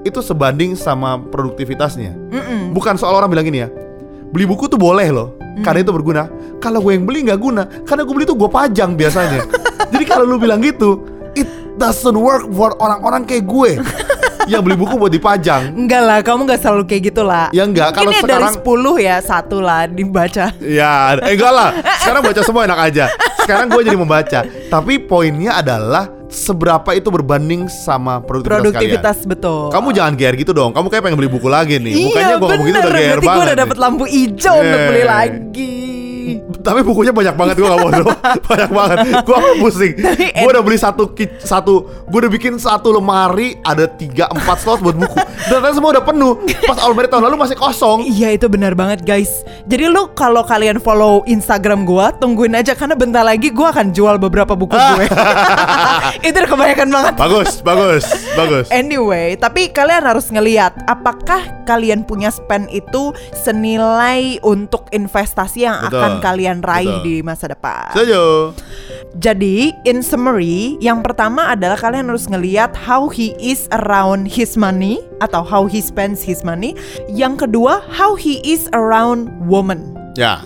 itu 0.03 0.19
sebanding 0.19 0.75
sama 0.75 1.19
produktivitasnya. 1.31 2.11
Mm-mm. 2.35 2.75
Bukan 2.75 2.99
soal 2.99 3.15
orang 3.15 3.31
bilang 3.31 3.47
gini 3.47 3.63
ya. 3.63 3.69
Beli 4.29 4.45
buku 4.45 4.69
tuh 4.69 4.77
boleh 4.77 5.09
loh, 5.09 5.33
karena 5.65 5.81
itu 5.81 5.89
berguna. 5.89 6.29
Kalau 6.61 6.85
gue 6.85 6.93
yang 6.93 7.03
beli 7.07 7.25
nggak 7.25 7.39
guna, 7.41 7.65
karena 7.81 8.05
gue 8.05 8.13
beli 8.13 8.25
tuh 8.29 8.37
gue 8.37 8.45
pajang 8.45 8.93
biasanya. 8.93 9.41
Jadi 9.93 10.05
kalau 10.05 10.23
lu 10.27 10.37
bilang 10.37 10.61
gitu, 10.61 11.01
it 11.33 11.49
doesn't 11.79 12.19
work 12.19 12.43
for 12.51 12.75
orang-orang 12.77 13.23
kayak 13.23 13.47
gue 13.47 13.79
yang 14.51 14.59
beli 14.59 14.75
buku 14.75 14.97
buat 14.97 15.09
dipajang. 15.09 15.71
Enggak 15.73 16.01
lah, 16.01 16.19
kamu 16.19 16.43
nggak 16.43 16.59
selalu 16.59 16.83
kayak 16.83 17.01
gitu 17.09 17.21
lah. 17.21 17.47
Ya 17.49 17.63
enggak, 17.63 17.95
kalau 17.95 18.11
ya 18.11 18.19
sekarang 18.19 18.53
dari 18.53 18.65
10 18.97 19.07
ya 19.07 19.15
satu 19.21 19.57
lah 19.61 19.81
dibaca. 19.85 20.45
Ya, 20.59 20.93
eh, 21.15 21.33
enggak 21.37 21.53
lah. 21.53 21.69
Sekarang 22.01 22.21
baca 22.21 22.41
semua 22.41 22.61
enak 22.65 22.79
aja. 22.81 23.05
Sekarang 23.39 23.69
gue 23.69 23.81
jadi 23.81 23.97
membaca. 23.97 24.39
Tapi 24.45 24.93
poinnya 24.99 25.53
adalah 25.55 26.09
seberapa 26.29 26.93
itu 26.93 27.09
berbanding 27.09 27.65
sama 27.69 28.21
produktivitas, 28.21 28.61
Produktivitas 28.61 29.17
kalian. 29.21 29.31
betul. 29.33 29.61
Kamu 29.69 29.87
jangan 29.93 30.13
GR 30.17 30.35
gitu 30.37 30.51
dong. 30.51 30.71
Kamu 30.73 30.87
kayak 30.87 31.03
pengen 31.05 31.17
beli 31.17 31.29
buku 31.29 31.45
lagi 31.45 31.77
nih. 31.77 31.93
Bukannya 32.09 32.25
iya, 32.25 32.37
gua 32.37 32.47
ngomong 32.49 32.65
gitu 32.65 32.79
udah 32.79 32.89
GR 32.89 32.97
Berarti 32.97 33.17
gue 33.19 33.29
banget. 33.29 33.45
udah 33.45 33.57
dapet 33.57 33.77
lampu 33.77 34.03
hijau 34.05 34.55
untuk 34.57 34.79
beli 34.87 34.97
Yeah. 34.99 35.09
lagi. 35.09 35.77
Tapi 36.59 36.79
bukunya 36.85 37.13
banyak 37.13 37.35
banget 37.35 37.55
gue 37.61 37.67
gak 37.67 37.81
bodoh 37.81 38.07
Banyak 38.49 38.69
banget. 38.71 38.97
Gue 39.25 39.35
apa 39.35 39.49
pusing? 39.57 39.93
Gue 40.17 40.51
udah 40.51 40.63
beli 40.63 40.77
satu 40.77 41.11
satu 41.41 41.73
Gue 42.09 42.19
udah 42.25 42.31
bikin 42.31 42.57
satu 42.57 42.93
lemari 42.93 43.57
Ada 43.65 43.89
tiga 43.89 44.29
empat 44.29 44.61
slot 44.61 44.79
buat 44.83 44.95
buku. 44.95 45.17
Dan 45.49 45.59
ternyata 45.61 45.75
semua 45.75 45.91
udah 45.95 46.05
penuh. 46.05 46.33
Pas 46.65 46.79
Almeri 46.81 47.07
tahun 47.07 47.23
lalu 47.29 47.37
masih 47.39 47.55
kosong. 47.57 48.05
Iya 48.05 48.35
itu 48.35 48.45
benar 48.49 48.73
banget 48.73 49.05
guys. 49.05 49.43
Jadi 49.69 49.85
lu 49.89 50.11
kalau 50.17 50.41
kalian 50.43 50.81
follow 50.81 51.21
Instagram 51.29 51.83
gua, 51.85 52.11
tungguin 52.15 52.53
aja. 52.57 52.73
Karena 52.73 52.97
bentar 52.97 53.21
lagi 53.21 53.53
gua 53.53 53.71
akan 53.71 53.91
jual 53.93 54.15
beberapa 54.17 54.57
buku 54.57 54.75
gue. 54.75 55.05
itu 56.27 56.35
udah 56.35 56.49
kebanyakan 56.49 56.87
banget. 56.89 57.13
Bagus 57.15 57.51
Bagus 57.61 58.05
Bagus. 58.35 58.67
Anyway, 58.73 59.35
tapi 59.37 59.69
kalian 59.71 60.05
harus 60.05 60.27
ngeliat 60.31 60.73
apakah 60.87 61.41
kalian 61.69 62.01
punya 62.01 62.33
spend 62.33 62.65
itu 62.73 63.13
senilai 63.35 64.41
untuk 64.41 64.89
investasi 64.89 65.69
yang 65.69 65.77
Betul, 65.85 66.01
akan 66.01 66.11
kalian 66.21 66.59
raih 66.61 67.01
betul. 67.01 67.05
di 67.07 67.15
masa 67.23 67.45
depan. 67.51 67.91
Setuju 67.95 68.53
Jadi, 69.17 69.73
in 69.89 70.05
summary, 70.05 70.77
yang 70.77 71.01
pertama 71.01 71.49
adalah 71.49 71.75
kalian 71.75 72.13
harus 72.13 72.29
ngeliat 72.29 72.77
how 72.77 73.09
he 73.09 73.33
is 73.41 73.65
around 73.73 74.29
his 74.29 74.53
money 74.53 75.01
atau 75.19 75.41
how 75.41 75.65
he 75.65 75.81
spends 75.81 76.21
his 76.21 76.45
money. 76.45 76.77
Yang 77.09 77.49
kedua, 77.49 77.81
how 77.89 78.13
he 78.13 78.37
is 78.45 78.69
around 78.77 79.33
woman. 79.49 79.97
Ya 80.13 80.45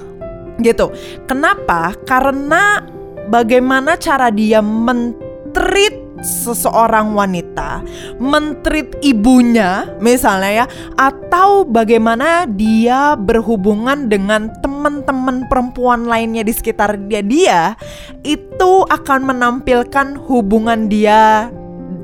Gitu. 0.62 0.94
Kenapa? 1.26 1.98
Karena 2.06 2.84
bagaimana 3.32 3.98
cara 3.98 4.30
dia 4.30 4.62
mentreat 4.62 6.03
seseorang 6.24 7.14
wanita, 7.14 7.84
mentreat 8.18 8.96
ibunya 9.04 9.86
misalnya 10.00 10.64
ya, 10.64 10.66
atau 10.98 11.68
bagaimana 11.68 12.48
dia 12.48 13.20
berhubungan 13.20 14.08
dengan 14.08 14.50
teman-teman 14.64 15.46
perempuan 15.52 16.08
lainnya 16.08 16.42
di 16.42 16.56
sekitar 16.56 16.96
dia 17.12 17.22
dia 17.22 17.62
itu 18.24 18.88
akan 18.88 19.30
menampilkan 19.36 20.16
hubungan 20.26 20.88
dia 20.88 21.52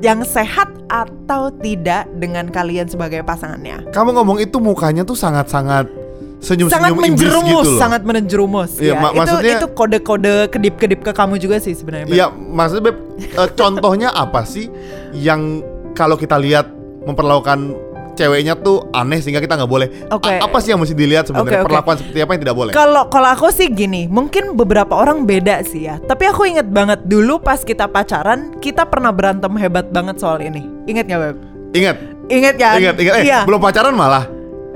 yang 0.00 0.24
sehat 0.24 0.68
atau 0.88 1.52
tidak 1.60 2.08
dengan 2.16 2.48
kalian 2.48 2.88
sebagai 2.88 3.20
pasangannya. 3.22 3.92
Kamu 3.92 4.16
ngomong 4.16 4.38
itu 4.40 4.56
mukanya 4.58 5.04
tuh 5.04 5.16
sangat-sangat 5.16 5.99
Senyum-senyum 6.40 6.72
sangat 6.72 6.92
menjerumus, 6.96 7.44
gitu 7.46 7.68
loh 7.68 7.78
sangat 7.78 8.02
menjerumus. 8.02 8.70
Iya, 8.76 8.88
ya. 8.88 8.94
mak- 8.96 9.12
itu 9.12 9.20
maksudnya- 9.20 9.58
itu 9.58 9.66
kode-kode 9.70 10.32
kedip-kedip 10.48 11.00
ke 11.02 11.12
kamu 11.12 11.34
juga 11.36 11.56
sih 11.56 11.72
sebenarnya. 11.72 12.08
Iya 12.08 12.26
maksudnya 12.32 12.84
Beb 12.86 12.96
eh, 13.20 13.48
Contohnya 13.52 14.08
apa 14.10 14.40
sih 14.42 14.72
Yang 15.12 15.60
kalau 15.92 16.16
kita 16.16 16.36
lihat 16.36 16.64
Memperlakukan 17.00 17.76
ceweknya 18.12 18.52
tuh 18.54 18.88
aneh 18.90 19.16
sehingga 19.16 19.38
kita 19.38 19.52
nggak 19.54 19.68
boleh 19.68 19.88
Oke. 20.08 20.28
A- 20.30 20.44
Apa 20.44 20.58
sih 20.58 20.68
yang 20.68 20.78
mesti 20.78 20.92
dilihat 20.92 21.24
sebenarnya 21.26 21.50
Oke, 21.54 21.60
oke. 21.60 21.68
Perlakuan 21.68 21.96
seperti 21.96 22.18
apa 22.18 22.30
yang 22.30 22.42
tidak 22.42 22.56
boleh 22.56 22.72
Kalau 22.72 23.02
kalau 23.06 23.28
aku 23.30 23.48
sih 23.50 23.68
gini, 23.68 24.04
mungkin 24.06 24.52
beberapa 24.54 24.92
orang 24.94 25.24
beda 25.24 25.60
sih 25.62 25.84
ya. 25.86 25.96
Tapi 25.98 26.24
aku 26.24 26.44
inget 26.46 26.68
banget 26.68 27.00
dulu 27.02 27.36
pas 27.36 27.60
kita 27.60 27.84
pacaran, 27.84 28.56
kita 28.58 28.84
pernah 28.84 29.08
berantem 29.10 29.52
hebat 29.54 29.88
banget 29.88 30.16
soal 30.16 30.40
ini. 30.40 30.64
Ingat 30.86 31.04
nggak 31.04 31.20
beb? 31.22 31.36
Ingat 31.72 31.96
Ingat 32.28 32.54
kan? 32.56 32.76
Ingat, 32.78 32.94
ingat. 32.96 33.14
Eh, 33.14 33.24
Iya. 33.26 33.40
belum 33.42 33.58
pacaran 33.58 33.90
malah. 33.90 34.24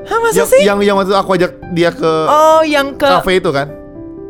Hah 0.05 0.19
masa 0.21 0.37
yang, 0.37 0.49
sih? 0.49 0.63
yang 0.65 0.79
yang 0.85 0.97
waktu 1.01 1.11
itu 1.13 1.19
aku 1.19 1.31
ajak 1.37 1.53
dia 1.73 1.91
ke 1.91 2.13
Oh 2.29 2.61
yang 2.65 2.93
ke 2.95 3.09
kafe 3.09 3.41
itu 3.41 3.51
kan? 3.51 3.69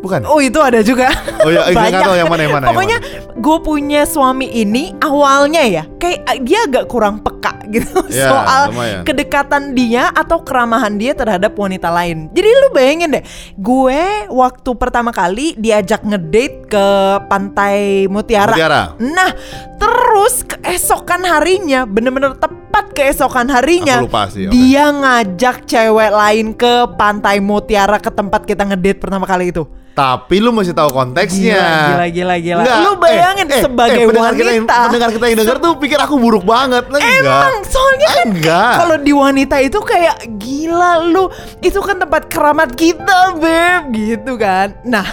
Bukan. 0.04 0.20
Oh 0.28 0.36
itu 0.36 0.60
ada 0.60 0.84
juga. 0.84 1.08
Oh 1.40 1.48
iya, 1.48 1.64
iya, 1.64 1.72
nggak 1.72 1.80
Banyak. 1.80 2.02
tahu 2.04 2.14
yang 2.20 2.28
mana, 2.28 2.42
yang 2.44 2.56
mana, 2.60 2.66
Pokoknya 2.68 2.98
gue 3.32 3.58
punya 3.64 4.04
suami 4.04 4.52
ini 4.52 4.92
awalnya 5.00 5.64
ya 5.64 5.84
kayak 5.96 6.18
eh, 6.28 6.38
dia 6.44 6.68
agak 6.68 6.84
kurang 6.92 7.24
peka 7.24 7.56
gitu 7.72 8.04
Ya, 8.12 8.28
soal 8.28 8.62
lumayan. 8.68 9.02
kedekatan 9.08 9.72
dia 9.72 10.12
atau 10.12 10.44
keramahan 10.44 11.00
dia 11.00 11.16
terhadap 11.16 11.56
wanita 11.56 11.88
lain. 11.88 12.28
Jadi 12.36 12.48
lu 12.52 12.68
bayangin 12.76 13.16
deh, 13.16 13.24
gue 13.56 14.00
waktu 14.28 14.70
pertama 14.76 15.08
kali 15.08 15.56
diajak 15.56 16.04
ngedate 16.04 16.68
ke 16.68 16.86
pantai 17.32 18.04
Mutiara. 18.12 18.52
Mutiara. 18.52 18.82
Nah, 19.00 19.32
terus 19.80 20.44
keesokan 20.44 21.24
harinya, 21.24 21.88
bener-bener 21.88 22.36
tepat 22.36 22.53
keesokan 22.90 23.46
harinya, 23.46 24.00
Aku 24.00 24.06
lupa 24.06 24.26
sih, 24.26 24.44
oke. 24.44 24.52
dia 24.52 24.84
ngajak 24.88 25.62
cewek 25.62 26.10
lain 26.10 26.46
ke 26.52 26.72
pantai 26.94 27.38
Mutiara 27.38 27.96
ke 27.96 28.08
tempat 28.08 28.42
kita 28.42 28.64
ngedate 28.64 28.98
pertama 28.98 29.24
kali 29.24 29.48
itu. 29.48 29.62
Tapi 29.94 30.42
lu 30.42 30.50
mesti 30.50 30.74
tahu 30.74 30.90
konteksnya. 30.90 31.54
Gila, 31.54 31.78
gila, 31.86 32.06
gila, 32.10 32.34
gila. 32.36 32.58
Enggak, 32.60 32.78
Lu 32.82 32.92
bayangin 32.98 33.46
sebagai 33.46 34.02
pendengar 34.04 34.34
kita 34.34 34.50
yang, 34.50 34.66
wanita. 34.66 34.82
pendengar 34.84 35.10
kita 35.14 35.24
yang 35.24 35.38
denger 35.38 35.56
tuh 35.62 35.72
pikir 35.78 35.98
aku 35.98 36.14
buruk 36.18 36.42
banget. 36.42 36.82
Enggak. 36.90 37.22
Emang 37.22 37.54
soalnya 37.62 38.08
kan 38.10 38.26
Enggak. 38.26 38.72
kalau 38.74 38.96
di 38.98 39.12
wanita 39.14 39.56
itu 39.60 39.78
kayak 39.78 40.16
gila 40.34 40.98
lu 41.00 41.30
itu 41.62 41.78
kan 41.78 41.94
tempat 41.96 42.26
keramat 42.26 42.74
kita 42.74 43.38
beb 43.38 43.94
gitu 43.94 44.34
kan. 44.34 44.74
Nah 44.82 45.06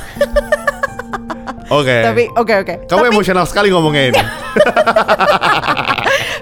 Oke. 1.70 2.02
tapi 2.02 2.24
oke 2.34 2.54
oke. 2.58 2.74
Kamu 2.84 3.00
Tapi- 3.00 3.12
emosional 3.14 3.46
sekali 3.46 3.70
ngomongnya 3.70 4.04
ini. 4.10 4.18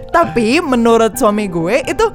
Tapi 0.10 0.60
menurut 0.62 1.16
suami 1.16 1.46
gue 1.48 1.86
itu 1.86 2.06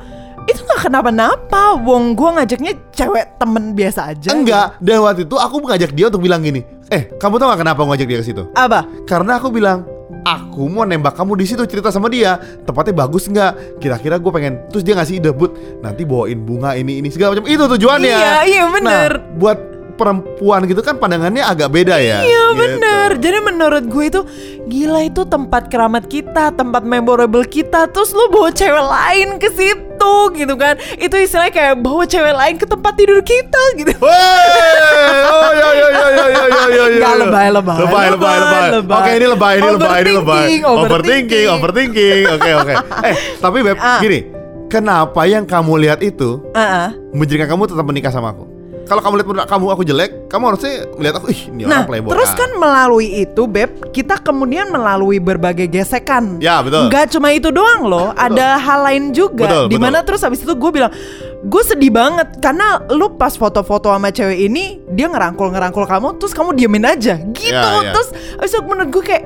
itu 0.45 0.61
nggak 0.61 0.91
kenapa-napa. 0.91 1.81
Wong 1.81 2.13
gue 2.13 2.31
ngajaknya 2.37 2.73
cewek 2.93 3.41
temen 3.41 3.73
biasa 3.73 4.13
aja. 4.13 4.31
Enggak. 4.35 4.77
Dan 4.83 5.01
waktu 5.01 5.25
itu 5.25 5.37
aku 5.41 5.57
mengajak 5.65 5.91
dia 5.97 6.13
untuk 6.13 6.23
bilang 6.23 6.45
gini. 6.45 6.61
Eh, 6.93 7.09
kamu 7.17 7.41
tau 7.41 7.49
gak 7.49 7.65
kenapa 7.65 7.81
ngajak 7.81 8.07
dia 8.07 8.19
ke 8.21 8.27
situ? 8.29 8.45
Apa? 8.53 8.85
Karena 9.09 9.41
aku 9.41 9.49
bilang 9.49 9.89
Aku 10.25 10.73
mau 10.73 10.89
nembak 10.89 11.17
kamu 11.17 11.37
di 11.37 11.45
situ 11.45 11.65
cerita 11.69 11.93
sama 11.93 12.09
dia 12.09 12.41
Tempatnya 12.65 12.97
bagus 12.97 13.29
nggak? 13.29 13.81
Kira-kira 13.81 14.17
gue 14.17 14.33
pengen 14.33 14.69
Terus 14.73 14.85
dia 14.85 14.97
ngasih 14.97 15.21
ide 15.21 15.33
Bud 15.37 15.53
Nanti 15.85 16.09
bawain 16.09 16.41
bunga 16.41 16.73
ini 16.77 17.01
ini 17.01 17.09
segala 17.13 17.37
macam 17.37 17.45
Itu 17.45 17.69
tujuannya 17.69 18.09
Iya, 18.09 18.41
iya, 18.49 18.63
bener. 18.73 19.11
Nah 19.21 19.37
buat 19.37 19.59
perempuan 19.95 20.67
gitu 20.67 20.83
kan 20.83 20.99
pandangannya 20.99 21.43
agak 21.43 21.71
beda 21.71 21.97
ya. 21.99 22.23
Iya 22.27 22.45
gitu. 22.53 22.61
bener. 22.61 23.09
Jadi 23.19 23.39
menurut 23.41 23.85
gue 23.87 24.05
itu 24.11 24.21
gila 24.67 25.01
itu 25.07 25.23
tempat 25.27 25.71
keramat 25.71 26.05
kita, 26.11 26.51
tempat 26.55 26.83
memorable 26.83 27.47
kita. 27.47 27.87
Terus 27.91 28.11
lu 28.13 28.29
bawa 28.31 28.51
cewek 28.51 28.85
lain 28.85 29.29
ke 29.39 29.49
situ 29.55 30.17
gitu 30.35 30.55
kan? 30.59 30.75
Itu 30.99 31.15
istilahnya 31.17 31.55
kayak 31.55 31.75
bawa 31.81 32.05
cewek 32.05 32.35
lain 32.35 32.55
ke 32.59 32.67
tempat 32.67 32.93
tidur 32.99 33.21
kita 33.23 33.63
gitu. 33.79 33.95
Wey! 34.03 34.13
Oh 35.25 35.51
iya. 35.55 35.69
ya 35.71 35.89
ya 35.89 35.89
ya 35.91 36.07
ya 36.09 36.25
ya 36.27 36.45
ya 36.45 36.85
ya. 36.85 36.85
Gak 37.01 37.15
lebay 37.23 37.49
lebay. 37.55 37.79
Lebay 37.79 38.07
lebay 38.13 38.37
lebay. 38.39 38.67
lebay. 38.75 38.95
Oke 38.95 39.03
okay, 39.03 39.15
ini 39.17 39.27
lebay 39.31 39.55
ini 39.55 39.69
lebay 39.79 39.99
ini 40.03 40.13
lebay. 40.13 40.45
Overthinking 40.63 41.47
overthinking. 41.49 42.23
Oke 42.29 42.51
oke. 42.59 42.65
Okay, 42.65 42.75
okay. 42.77 42.77
Eh 43.09 43.15
tapi 43.39 43.59
beb 43.63 43.79
uh. 43.79 44.01
gini. 44.03 44.21
Kenapa 44.65 45.23
yang 45.29 45.47
kamu 45.47 45.87
lihat 45.87 46.03
itu 46.03 46.43
uh 46.51 46.59
-uh. 46.59 46.89
menjadikan 47.15 47.47
kamu 47.47 47.71
tetap 47.71 47.87
menikah 47.87 48.11
sama 48.11 48.35
aku? 48.35 48.54
Kalau 48.85 49.01
kamu 49.01 49.15
lihat 49.17 49.49
kamu 49.49 49.65
aku 49.73 49.83
jelek, 49.83 50.29
kamu 50.29 50.45
harusnya 50.53 50.73
melihat 51.01 51.17
aku 51.17 51.33
ih 51.33 51.43
ini 51.49 51.65
Nah, 51.65 51.81
orang 51.81 51.89
playboy. 51.89 52.11
terus 52.13 52.31
kan 52.37 52.51
melalui 52.55 53.09
itu, 53.17 53.43
Beb, 53.49 53.71
kita 53.91 54.21
kemudian 54.21 54.69
melalui 54.69 55.17
berbagai 55.17 55.65
gesekan. 55.67 56.37
Ya, 56.37 56.61
betul. 56.61 56.93
Nggak 56.93 57.07
cuma 57.09 57.33
itu 57.33 57.49
doang 57.49 57.89
loh, 57.89 58.13
ada 58.13 58.61
hal 58.61 58.85
lain 58.85 59.17
juga. 59.17 59.49
Betul, 59.49 59.65
Di 59.73 59.79
mana 59.81 60.01
betul. 60.01 60.09
terus 60.13 60.21
habis 60.23 60.41
itu 60.45 60.53
gue 60.53 60.71
bilang, 60.71 60.93
gue 61.45 61.63
sedih 61.63 61.91
banget 61.91 62.39
karena 62.39 62.65
lu 62.89 63.13
pas 63.13 63.33
foto-foto 63.33 63.87
sama 63.87 64.09
cewek 64.09 64.39
ini, 64.43 64.65
dia 64.89 65.07
ngerangkul-ngerangkul 65.07 65.85
kamu, 65.85 66.17
terus 66.17 66.33
kamu 66.33 66.53
diemin 66.53 66.85
aja, 66.85 67.21
gitu. 67.31 67.53
Ya, 67.53 67.83
ya. 67.83 67.93
Terus 67.93 68.09
habis 68.35 68.51
itu 68.51 68.63
menurut 68.63 68.89
gue 68.91 69.05
kayak, 69.05 69.25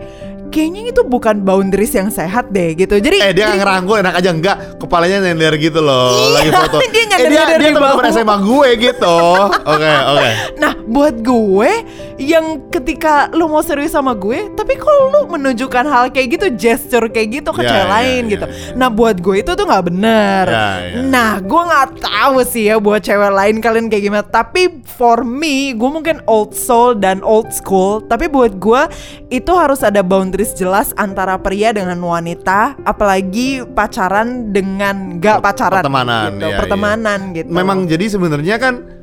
kayaknya 0.48 0.82
itu 0.88 1.02
bukan 1.02 1.40
boundaries 1.40 1.92
yang 1.92 2.08
sehat 2.08 2.50
deh, 2.50 2.74
gitu. 2.74 2.96
Jadi, 2.96 3.20
Eh 3.20 3.30
dia 3.30 3.46
jadi- 3.46 3.60
ngerangkul 3.60 3.96
enak 3.98 4.14
aja 4.14 4.30
enggak 4.30 4.56
Kepalanya 4.76 5.18
nyender 5.22 5.54
gitu 5.56 5.78
loh 5.78 6.08
Iya, 6.08 6.32
Lagi 6.32 6.50
foto 6.50 6.76
dia 6.82 6.88
Eh 6.88 7.06
nyender-nyender 7.06 7.30
dia, 7.30 7.60
dia 7.60 7.70
di 7.70 7.76
teman-teman. 7.76 8.10
SMA 8.10 8.36
gue 8.40 8.68
gitu 8.80 9.18
Oke 9.70 9.90
oke 10.08 10.30
Nah 10.56 10.72
buat 10.82 11.14
gue 11.20 11.72
Yang 12.18 12.66
ketika 12.74 13.30
lu 13.30 13.46
mau 13.46 13.62
serius 13.62 13.94
sama 13.94 14.10
gue 14.10 14.50
Tapi 14.58 14.74
kalau 14.74 15.14
lu 15.14 15.20
menunjukkan 15.38 15.86
hal 15.86 16.04
kayak 16.10 16.34
gitu 16.34 16.46
Gesture 16.58 17.06
kayak 17.06 17.40
gitu 17.42 17.50
ke 17.54 17.62
Ya, 17.62 17.70
cewek 17.70 17.86
ya, 17.86 17.94
lain 17.94 18.22
ya, 18.26 18.30
gitu. 18.34 18.46
ya. 18.50 18.74
Nah 18.74 18.88
buat 18.90 19.16
gue 19.22 19.36
itu 19.38 19.50
tuh 19.54 19.64
gak 19.64 19.84
bener. 19.86 20.44
Ya, 20.50 20.68
ya. 20.82 21.00
Nah 21.06 21.38
gue 21.38 21.62
gak 21.62 22.02
tahu 22.02 22.42
sih 22.42 22.66
ya 22.66 22.82
Buat 22.82 23.06
cewek 23.06 23.30
lain 23.30 23.56
kalian 23.62 23.86
kayak 23.86 24.02
gimana. 24.02 24.24
Tapi 24.26 24.82
for 24.82 25.22
me 25.22 25.72
Gue 25.78 25.90
mungkin 25.94 26.18
old 26.26 26.58
soul 26.58 26.98
dan 26.98 27.22
old 27.22 27.54
school. 27.54 28.02
Tapi 28.02 28.26
buat 28.26 28.58
gue 28.58 28.82
Itu 29.30 29.54
harus 29.54 29.86
ada 29.86 30.02
boundaries 30.02 30.58
jelas 30.58 30.90
Antara 30.98 31.38
pria 31.38 31.70
dengan 31.70 32.02
wanita. 32.02 32.74
Apalagi 32.82 33.62
pacaran 33.78 34.50
dengan 34.50 35.22
gak 35.22 35.38
pacaran. 35.38 35.86
Pertemanan, 35.86 36.34
gitu, 36.34 36.42
ya, 36.42 36.50
iya. 36.50 36.58
Pertemanan 36.58 37.18
gitu. 37.30 37.50
Memang 37.54 37.86
jadi 37.86 38.04
sebenarnya 38.10 38.56
kan 38.58 38.97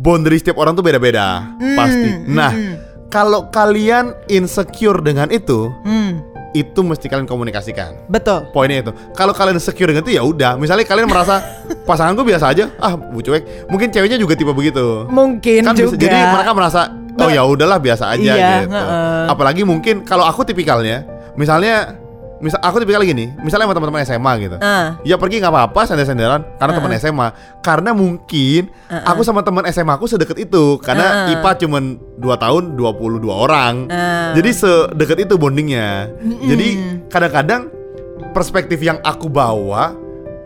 boundary 0.00 0.40
setiap 0.40 0.56
orang 0.56 0.72
tuh 0.72 0.80
beda-beda 0.80 1.44
Hmm, 1.54 1.76
pasti. 1.76 2.08
Nah, 2.26 2.52
kalau 3.06 3.52
kalian 3.52 4.16
insecure 4.26 4.98
dengan 4.98 5.28
itu, 5.28 5.68
Hmm, 5.84 6.24
itu 6.50 6.80
mesti 6.80 7.06
kalian 7.06 7.26
komunikasikan. 7.26 8.08
betul 8.08 8.48
Poinnya 8.50 8.80
itu. 8.80 8.92
Kalau 9.12 9.30
kalian 9.30 9.60
secure 9.60 9.86
dengan 9.86 10.02
itu 10.02 10.16
ya 10.16 10.22
udah. 10.22 10.56
Misalnya 10.56 10.82
kalian 10.82 11.06
merasa 11.06 11.44
pasanganku 11.88 12.24
biasa 12.24 12.48
aja, 12.48 12.72
ah 12.76 12.96
bu 12.96 13.20
cuek. 13.20 13.68
Mungkin 13.68 13.92
ceweknya 13.92 14.16
juga 14.16 14.34
tipe 14.34 14.50
begitu. 14.50 15.04
Mungkin 15.06 15.62
kan 15.62 15.76
juga. 15.76 15.92
bisa 15.92 16.00
jadi 16.00 16.18
mereka 16.32 16.50
merasa 16.50 16.80
oh 17.20 17.28
ya 17.28 17.44
udahlah 17.44 17.76
biasa 17.76 18.04
aja 18.10 18.32
Iya, 18.32 18.48
gitu. 18.64 18.72
heeh. 18.72 19.24
Apalagi 19.28 19.62
mungkin 19.62 20.02
kalau 20.02 20.24
aku 20.24 20.42
tipikalnya, 20.42 21.04
misalnya 21.36 22.00
misal 22.40 22.58
aku 22.64 22.80
tipikal 22.80 23.04
gini, 23.04 23.30
misalnya 23.44 23.68
sama 23.68 23.76
teman-teman 23.76 24.02
SMA 24.02 24.32
gitu. 24.40 24.56
Ah. 24.58 24.96
Ya 25.04 25.20
pergi 25.20 25.44
nggak 25.44 25.52
apa-apa 25.52 25.80
sender-senderan 25.84 26.40
karena 26.56 26.72
teman 26.72 26.92
SMA. 26.96 27.28
Karena 27.60 27.90
mungkin 27.92 28.72
aku 28.88 29.20
sama 29.20 29.44
teman 29.44 29.68
SMA 29.68 29.92
aku 29.94 30.08
sedekat 30.08 30.40
itu 30.40 30.80
karena 30.80 31.28
Uh-uh. 31.28 31.32
IPA 31.36 31.50
cuman 31.68 31.82
2 32.16 32.24
tahun 32.40 32.62
22 32.80 33.28
orang. 33.28 33.74
Uh. 33.92 34.32
Jadi 34.34 34.50
sedekat 34.56 35.18
itu 35.28 35.34
bondingnya. 35.36 36.08
Jadi 36.24 36.68
kadang-kadang 37.12 37.68
perspektif 38.32 38.80
yang 38.80 38.96
aku 39.04 39.28
bawa 39.28 39.92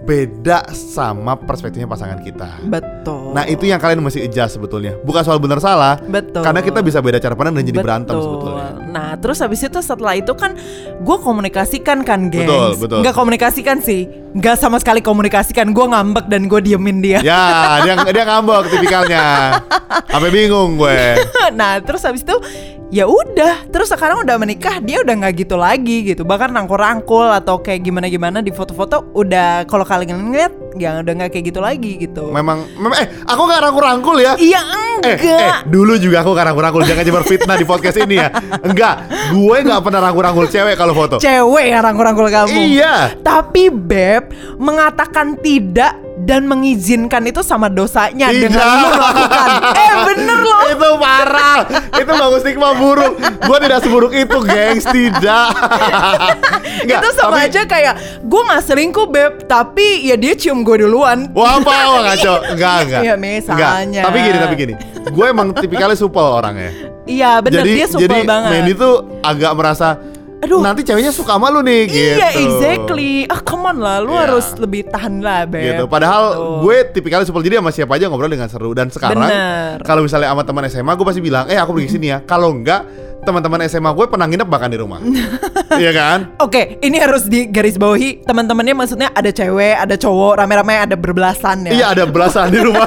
beda 0.05 0.69
sama 0.77 1.33
perspektifnya 1.35 1.89
pasangan 1.89 2.21
kita. 2.21 2.61
Betul. 2.69 3.33
Nah, 3.33 3.49
itu 3.49 3.65
yang 3.65 3.81
kalian 3.81 4.05
mesti 4.05 4.21
adjust 4.21 4.61
sebetulnya. 4.61 5.01
Bukan 5.01 5.25
soal 5.25 5.41
benar 5.41 5.59
salah. 5.65 5.97
Betul. 5.97 6.45
Karena 6.45 6.61
kita 6.61 6.85
bisa 6.85 7.01
beda 7.01 7.17
cara 7.17 7.33
pandang 7.33 7.57
dan 7.59 7.65
jadi 7.65 7.81
Betul. 7.81 7.89
berantem 7.89 8.17
sebetulnya. 8.21 8.69
Nah, 8.93 9.11
terus 9.17 9.41
habis 9.41 9.65
itu 9.65 9.81
setelah 9.81 10.15
itu 10.15 10.33
kan 10.37 10.53
gue 11.01 11.17
komunikasikan 11.19 12.05
kan, 12.05 12.29
gengs. 12.29 12.47
Betul, 12.47 12.71
betul. 12.85 12.99
Nggak 13.01 13.15
komunikasikan 13.17 13.77
sih, 13.81 14.07
nggak 14.37 14.57
sama 14.61 14.77
sekali 14.79 15.01
komunikasikan. 15.01 15.73
Gue 15.73 15.89
ngambek 15.89 16.29
dan 16.29 16.47
gue 16.47 16.61
diemin 16.61 17.01
dia. 17.01 17.19
Ya, 17.25 17.81
dia 17.83 17.97
dia 18.05 18.25
ngambek 18.29 18.71
tipikalnya. 18.71 19.25
Sampai 20.13 20.31
bingung 20.31 20.77
gue. 20.77 21.17
nah, 21.57 21.81
terus 21.81 22.05
habis 22.05 22.21
itu 22.23 22.37
ya 22.95 23.11
udah. 23.11 23.67
Terus 23.67 23.91
sekarang 23.91 24.23
udah 24.23 24.39
menikah, 24.39 24.79
dia 24.79 25.03
udah 25.03 25.15
nggak 25.19 25.35
gitu 25.43 25.59
lagi 25.59 26.07
gitu. 26.07 26.23
Bahkan 26.23 26.55
rangkul-rangkul 26.55 27.27
atau 27.27 27.59
kayak 27.59 27.83
gimana-gimana 27.83 28.39
di 28.39 28.55
foto-foto 28.55 29.11
udah 29.11 29.67
kalau 29.67 29.83
kalian 29.83 30.31
ngeliat, 30.31 30.55
ya 30.79 31.03
udah 31.03 31.13
nggak 31.13 31.35
kayak 31.35 31.51
gitu 31.51 31.59
lagi 31.59 31.99
gitu. 31.99 32.31
Memang, 32.31 32.63
memang 32.79 32.95
eh 33.03 33.11
aku 33.27 33.43
nggak 33.43 33.61
rangkul-rangkul 33.61 34.17
ya. 34.23 34.39
Iya 34.39 34.63
Eh, 35.05 35.19
enggak. 35.21 35.41
eh, 35.43 35.55
dulu 35.67 35.99
juga 35.99 36.23
aku 36.23 36.33
nggak 36.33 36.47
rangkul-rangkul 36.49 36.83
jangan 36.87 37.03
nyebar 37.03 37.25
fitnah 37.27 37.57
di 37.59 37.67
podcast 37.67 37.99
ini 37.99 38.15
ya. 38.15 38.31
Enggak, 38.63 38.95
gue 39.35 39.57
nggak 39.61 39.81
pernah 39.83 40.01
rangkul-rangkul 40.01 40.47
cewek 40.47 40.79
kalau 40.79 40.95
foto. 40.95 41.19
Cewek 41.19 41.67
yang 41.67 41.83
rangkul-rangkul 41.83 42.31
kamu. 42.31 42.55
Iya. 42.55 43.19
Tapi 43.19 43.69
Beb 43.69 44.31
mengatakan 44.57 45.35
tidak 45.43 45.99
dan 46.17 46.47
mengizinkan 46.47 47.27
itu 47.27 47.43
sama 47.43 47.67
dosanya 47.67 48.31
Tidak. 48.31 48.47
dengan 48.47 48.67
lu 48.79 48.89
melakukan. 48.89 49.49
Eh 49.75 49.93
bener 50.07 50.39
loh. 50.41 50.63
itu 50.71 50.89
parah. 50.97 51.61
itu 51.91 52.13
bagus 52.13 52.41
stigma 52.41 52.71
buruk. 52.73 53.13
Gue 53.19 53.57
tidak 53.59 53.79
seburuk 53.83 54.13
itu, 54.13 54.39
gengs. 54.41 54.87
Tidak. 54.87 55.49
Enggak, 56.85 57.01
itu 57.01 57.09
sama 57.13 57.37
tapi- 57.37 57.47
aja 57.51 57.61
kayak 57.65 57.95
gue 58.23 58.41
nggak 58.41 58.63
selingkuh 58.63 59.07
Beb, 59.07 59.33
tapi 59.45 60.07
ya 60.07 60.15
dia 60.15 60.35
cium 60.35 60.63
gue 60.63 60.81
duluan. 60.81 61.27
Wah 61.33 61.59
apa 61.59 61.73
wah 61.89 62.01
ngaco 62.05 62.35
Enggak 62.55 62.75
enggak 62.85 63.03
Iya, 63.03 63.15
misalnya. 63.17 63.69
Enggak. 63.83 64.05
Tapi 64.05 64.19
gini 64.21 64.39
tapi 64.39 64.55
gini 64.55 64.75
Gue 65.05 65.27
emang 65.29 65.53
tipikalnya 65.53 65.95
supel 65.95 66.25
orangnya 66.25 66.71
Iya 67.05 67.45
bener 67.45 67.61
Jadi 67.61 67.71
dia 67.75 67.87
supel 67.87 68.07
jadi 68.09 68.19
banget. 68.25 68.51
Mandy 68.55 68.73
tuh 68.73 68.95
agak 69.21 69.53
merasa 69.53 69.89
Aduh. 70.45 70.61
Nanti 70.61 70.81
ceweknya 70.83 71.09
suka 71.11 71.35
sama 71.35 71.49
lu 71.49 71.61
nih 71.61 71.81
gitu 71.85 72.15
Iya 72.15 72.29
exactly. 72.37 73.25
Ah 73.25 73.41
come 73.41 73.65
on 73.67 73.79
lah, 73.79 73.99
lu 73.99 74.13
Iya. 74.13 74.21
harus 74.29 74.47
lebih 74.55 74.85
tahan 74.87 75.19
lah 75.19 75.45
Beb. 75.45 75.65
gitu. 75.65 75.85
Padahal 75.87 76.25
Gitu. 76.31 76.45
gue 76.61 76.77
tipikalnya 76.93 77.25
supel 77.25 77.43
jadi 77.43 77.59
sama 77.59 77.71
siapa 77.71 77.93
aja 77.93 78.07
ngobrol 78.07 78.29
dengan 78.29 78.47
seru 78.47 78.71
dan 78.71 78.89
sekarang 78.89 79.25
kalau 79.81 80.01
misalnya 80.01 80.29
sama 80.29 80.43
teman 80.43 80.65
SMA 80.67 80.93
gue 80.93 81.05
pasti 81.05 81.21
bilang 81.21 81.45
eh 81.47 81.57
aku 81.57 81.73
pergi 81.73 81.91
sini 81.91 82.07
ya. 82.09 82.21
Kalau 82.21 82.51
enggak 82.51 82.85
teman-teman 83.25 83.65
SMA 83.67 83.91
gue 83.97 84.07
pernah 84.07 84.29
nginep 84.29 84.49
bahkan 84.49 84.71
di 84.71 84.79
rumah. 84.79 85.01
Iya 85.75 85.91
kan? 85.91 86.39
Oke, 86.39 86.79
ini 86.87 87.03
harus 87.03 87.27
digarisbawahi 87.27 88.23
teman-temannya 88.23 88.79
maksudnya 88.79 89.11
ada 89.11 89.27
cewek, 89.35 89.75
ada 89.75 89.99
cowok, 89.99 90.39
rame-rame 90.39 90.79
ada 90.79 90.95
berbelasan 90.95 91.67
ya. 91.67 91.73
Iya 91.75 91.87
ada 91.99 92.05
belasan 92.07 92.55
di 92.55 92.63
rumah. 92.63 92.87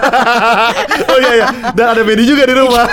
oh 1.12 1.20
iya 1.20 1.34
iya. 1.36 1.48
Dan 1.76 1.86
ada 1.92 2.02
Mandy 2.08 2.24
juga 2.24 2.48
di 2.48 2.56
rumah. 2.56 2.88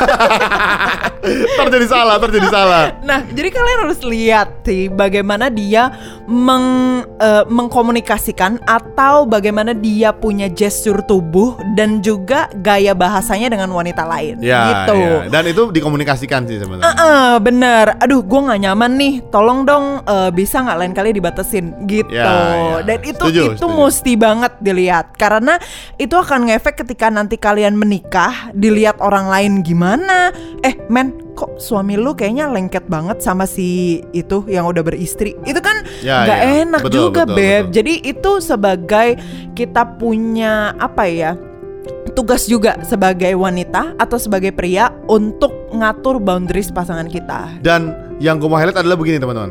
terjadi 1.63 1.87
salah, 1.87 2.17
terjadi 2.19 2.49
salah. 2.51 2.85
Nah, 3.07 3.23
jadi 3.31 3.49
kalian 3.55 3.79
harus 3.87 4.01
lihat 4.03 4.67
sih 4.67 4.91
bagaimana 4.91 5.47
dia 5.47 5.95
meng, 6.29 7.03
eh, 7.21 7.45
mengkomunikasikan 7.49 8.61
atau 8.65 9.29
bagaimana 9.29 9.77
dia 9.77 10.13
punya 10.13 10.49
gestur 10.49 11.05
tubuh 11.05 11.57
dan 11.77 12.01
juga 12.01 12.49
gaya 12.61 12.93
bahasanya 12.97 13.53
dengan 13.53 13.73
wanita 13.73 14.05
lain. 14.05 14.41
Ya, 14.41 14.87
gitu. 14.87 14.97
ya. 14.97 15.29
Dan 15.29 15.45
itu 15.49 15.63
dikomunikasikan 15.73 16.49
sih 16.49 16.61
sebenarnya. 16.61 16.93
Eh, 16.95 17.37
bener, 17.41 17.87
aduh 18.01 18.21
gue 18.25 18.41
nggak 18.41 18.61
nyaman 18.61 18.93
nih, 18.97 19.15
tolong 19.29 19.65
dong 19.65 20.05
eh, 20.05 20.31
bisa 20.33 20.61
nggak 20.65 20.79
lain 20.81 20.93
kali 20.93 21.11
dibatasin 21.17 21.65
gitu. 21.89 22.13
Ya, 22.13 22.25
ya. 22.25 22.77
Dan 22.85 22.99
itu 23.05 23.25
Setuju, 23.25 23.43
itu 23.57 23.65
setuju. 23.65 23.73
mesti 23.73 24.13
banget 24.17 24.53
dilihat 24.61 25.07
karena 25.17 25.57
itu 25.97 26.15
akan 26.17 26.51
ngefek 26.53 26.85
ketika 26.85 27.09
nanti 27.09 27.37
kalian 27.41 27.77
menikah, 27.77 28.53
dilihat 28.53 29.01
orang 29.01 29.29
lain 29.29 29.53
gimana. 29.65 30.33
Eh 30.61 30.77
men, 30.93 31.24
kok 31.35 31.59
suami 31.59 31.99
lu 31.99 32.15
kayaknya 32.15 32.47
lengket 32.49 32.87
banget 32.87 33.21
sama 33.21 33.45
si 33.45 34.01
itu 34.15 34.47
yang 34.47 34.65
udah 34.65 34.83
beristri. 34.83 35.35
Itu 35.43 35.59
kan 35.59 35.83
Ya, 36.01 36.25
ya. 36.25 36.65
enak 36.65 36.87
Betul, 36.87 37.11
juga 37.11 37.23
betul, 37.27 37.37
beb. 37.37 37.63
betul. 37.69 37.75
Jadi 37.75 37.95
itu 38.07 38.33
sebagai 38.41 39.09
kita 39.53 39.83
punya 39.99 40.73
apa 40.79 41.05
ya? 41.07 41.33
tugas 42.15 42.47
juga 42.47 42.79
sebagai 42.87 43.35
wanita 43.35 43.97
atau 43.99 44.17
sebagai 44.17 44.55
pria 44.55 44.93
untuk 45.11 45.51
ngatur 45.75 46.23
boundaries 46.23 46.71
pasangan 46.71 47.11
kita. 47.11 47.59
Dan 47.61 47.91
yang 48.23 48.39
gue 48.39 48.47
mau 48.47 48.57
highlight 48.57 48.79
adalah 48.79 48.95
begini 48.95 49.19
teman-teman. 49.19 49.51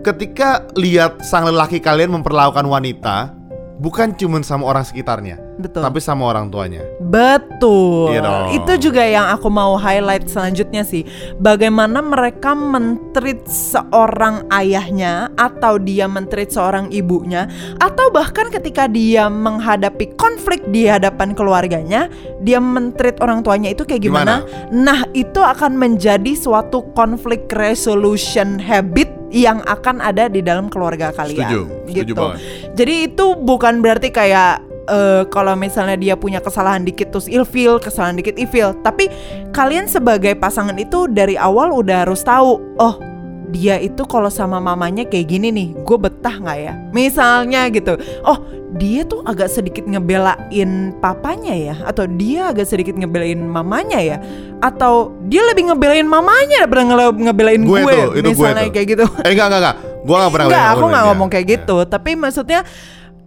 Ketika 0.00 0.64
lihat 0.80 1.20
sang 1.20 1.44
lelaki 1.44 1.76
kalian 1.76 2.08
memperlakukan 2.16 2.64
wanita, 2.64 3.36
bukan 3.80 4.12
cuma 4.12 4.44
sama 4.44 4.68
orang 4.68 4.84
sekitarnya, 4.84 5.40
Betul. 5.56 5.80
tapi 5.80 5.98
sama 6.04 6.28
orang 6.28 6.52
tuanya. 6.52 6.84
Betul. 7.00 8.12
Iya 8.12 8.20
dong. 8.20 8.46
Itu 8.60 8.72
juga 8.90 9.02
yang 9.02 9.32
aku 9.32 9.48
mau 9.48 9.80
highlight 9.80 10.28
selanjutnya 10.28 10.84
sih. 10.84 11.08
Bagaimana 11.40 12.04
mereka 12.04 12.52
mentreat 12.52 13.48
seorang 13.48 14.44
ayahnya 14.52 15.32
atau 15.40 15.80
dia 15.80 16.04
mentreat 16.04 16.52
seorang 16.52 16.92
ibunya 16.92 17.48
atau 17.80 18.12
bahkan 18.12 18.52
ketika 18.52 18.84
dia 18.84 19.32
menghadapi 19.32 20.12
konflik 20.20 20.60
di 20.68 20.84
hadapan 20.84 21.32
keluarganya, 21.32 22.12
dia 22.44 22.60
mentreat 22.60 23.16
orang 23.24 23.40
tuanya 23.40 23.72
itu 23.72 23.88
kayak 23.88 24.04
gimana? 24.04 24.44
Nah, 24.68 25.08
itu 25.16 25.40
akan 25.40 25.80
menjadi 25.80 26.36
suatu 26.36 26.84
konflik 26.92 27.48
resolution 27.56 28.60
habit 28.60 29.19
yang 29.30 29.62
akan 29.64 30.02
ada 30.02 30.26
di 30.26 30.42
dalam 30.42 30.66
keluarga 30.68 31.14
kalian. 31.14 31.46
Setuju, 31.46 31.60
setuju 31.86 32.12
gitu. 32.12 32.14
banget. 32.14 32.38
Jadi 32.74 32.94
itu 33.10 33.26
bukan 33.38 33.74
berarti 33.82 34.08
kayak 34.10 34.62
eh, 34.90 35.22
kalau 35.30 35.54
misalnya 35.54 35.96
dia 35.96 36.14
punya 36.18 36.42
kesalahan 36.42 36.82
dikit 36.82 37.14
terus 37.14 37.30
ilfil, 37.30 37.78
kesalahan 37.78 38.18
dikit 38.18 38.36
ilfil. 38.36 38.74
Tapi 38.82 39.08
kalian 39.54 39.86
sebagai 39.86 40.34
pasangan 40.36 40.76
itu 40.76 41.06
dari 41.10 41.38
awal 41.38 41.70
udah 41.74 42.06
harus 42.06 42.22
tahu, 42.26 42.58
oh 42.78 43.09
dia 43.50 43.76
itu 43.76 44.06
kalau 44.06 44.30
sama 44.30 44.56
mamanya 44.58 45.04
kayak 45.04 45.26
gini 45.26 45.50
nih, 45.50 45.68
gue 45.82 45.96
betah 45.98 46.34
nggak 46.38 46.58
ya? 46.58 46.72
Misalnya 46.90 47.66
gitu, 47.68 47.98
oh 48.22 48.38
dia 48.70 49.02
tuh 49.02 49.26
agak 49.26 49.50
sedikit 49.50 49.82
ngebelain 49.84 50.94
papanya 51.02 51.52
ya, 51.52 51.74
atau 51.82 52.06
dia 52.06 52.54
agak 52.54 52.64
sedikit 52.64 52.94
ngebelain 52.94 53.42
mamanya 53.42 53.98
ya, 53.98 54.16
atau 54.62 55.10
dia 55.26 55.42
lebih 55.50 55.74
ngebelain 55.74 56.06
mamanya 56.06 56.64
daripada 56.64 57.10
ngebelain 57.12 57.62
Gue 57.66 57.82
gue, 57.82 57.92
tuh, 57.92 58.10
itu 58.14 58.28
gue 58.30 58.38
misalnya 58.38 58.64
tuh. 58.64 58.72
kayak 58.72 58.86
gitu. 58.94 59.04
Eh 59.26 59.30
enggak 59.34 59.46
enggak 59.50 59.60
enggak. 59.60 59.76
Gue 60.00 60.16
gak 60.16 60.32
pernah 60.32 60.46
Enggak, 60.48 60.66
aku 60.72 60.84
nggak 60.88 61.04
ngomong 61.12 61.28
kayak 61.28 61.44
Ya. 61.46 61.52
gitu. 61.60 61.76
Tapi 61.84 62.10
maksudnya 62.16 62.60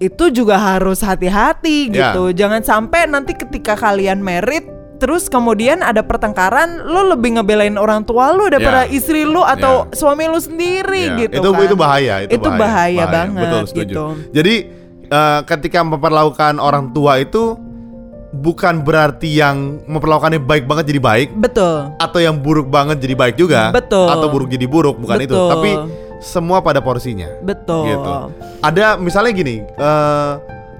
itu 0.01 0.23
juga 0.33 0.55
harus 0.57 0.99
hati-hati 1.05 1.91
Ya. 1.93 2.11
gitu. 2.11 2.33
Jangan 2.33 2.61
sampai 2.65 3.05
nanti 3.05 3.37
ketika 3.37 3.77
kalian 3.77 4.25
merit 4.25 4.65
terus 5.03 5.27
kemudian 5.27 5.83
ada 5.83 5.99
pertengkaran, 5.99 6.79
lu 6.79 7.11
lebih 7.11 7.35
ngebelain 7.35 7.75
orang 7.75 8.07
tua 8.07 8.31
lu 8.31 8.47
daripada 8.47 8.87
Ya. 8.87 8.95
istri 8.95 9.27
lu 9.27 9.43
atau 9.43 9.91
suami 9.91 10.23
lu 10.25 10.39
sendiri 10.39 11.11
Ya, 11.11 11.27
gitu 11.27 11.43
itu 11.43 11.49
kan. 11.51 11.59
itu 11.59 11.75
bahaya 11.75 12.15
itu, 12.23 12.39
Itu 12.39 12.47
bahaya 12.47 13.03
banget 13.03 13.43
betul 13.43 13.61
setuju 13.67 13.83
gitu. 13.83 14.03
jadi 14.31 14.55
eh, 15.05 15.39
ketika 15.43 15.83
memperlakukan 15.83 16.55
orang 16.55 16.95
tua 16.95 17.19
itu 17.19 17.59
bukan 18.33 18.79
berarti 18.81 19.27
yang 19.29 19.83
memperlakukannya 19.85 20.39
baik 20.39 20.65
banget 20.65 20.87
jadi 20.87 21.01
baik 21.03 21.27
Betul. 21.35 21.91
atau 21.99 22.17
yang 22.17 22.39
buruk 22.39 22.71
banget 22.71 22.97
jadi 22.97 23.13
baik 23.13 23.35
juga 23.35 23.69
Betul. 23.69 24.07
atau 24.07 24.31
buruk 24.31 24.47
jadi 24.47 24.65
buruk 24.65 24.95
bukan 24.97 25.19
itu 25.19 25.35
Betul. 25.35 25.49
tapi 25.51 25.71
semua 26.17 26.63
pada 26.63 26.79
porsinya 26.79 27.27
Betul. 27.43 27.91
gitu 27.91 28.13
ada 28.63 28.95
misalnya 28.95 29.35
gini 29.35 29.67
eh, 29.67 30.31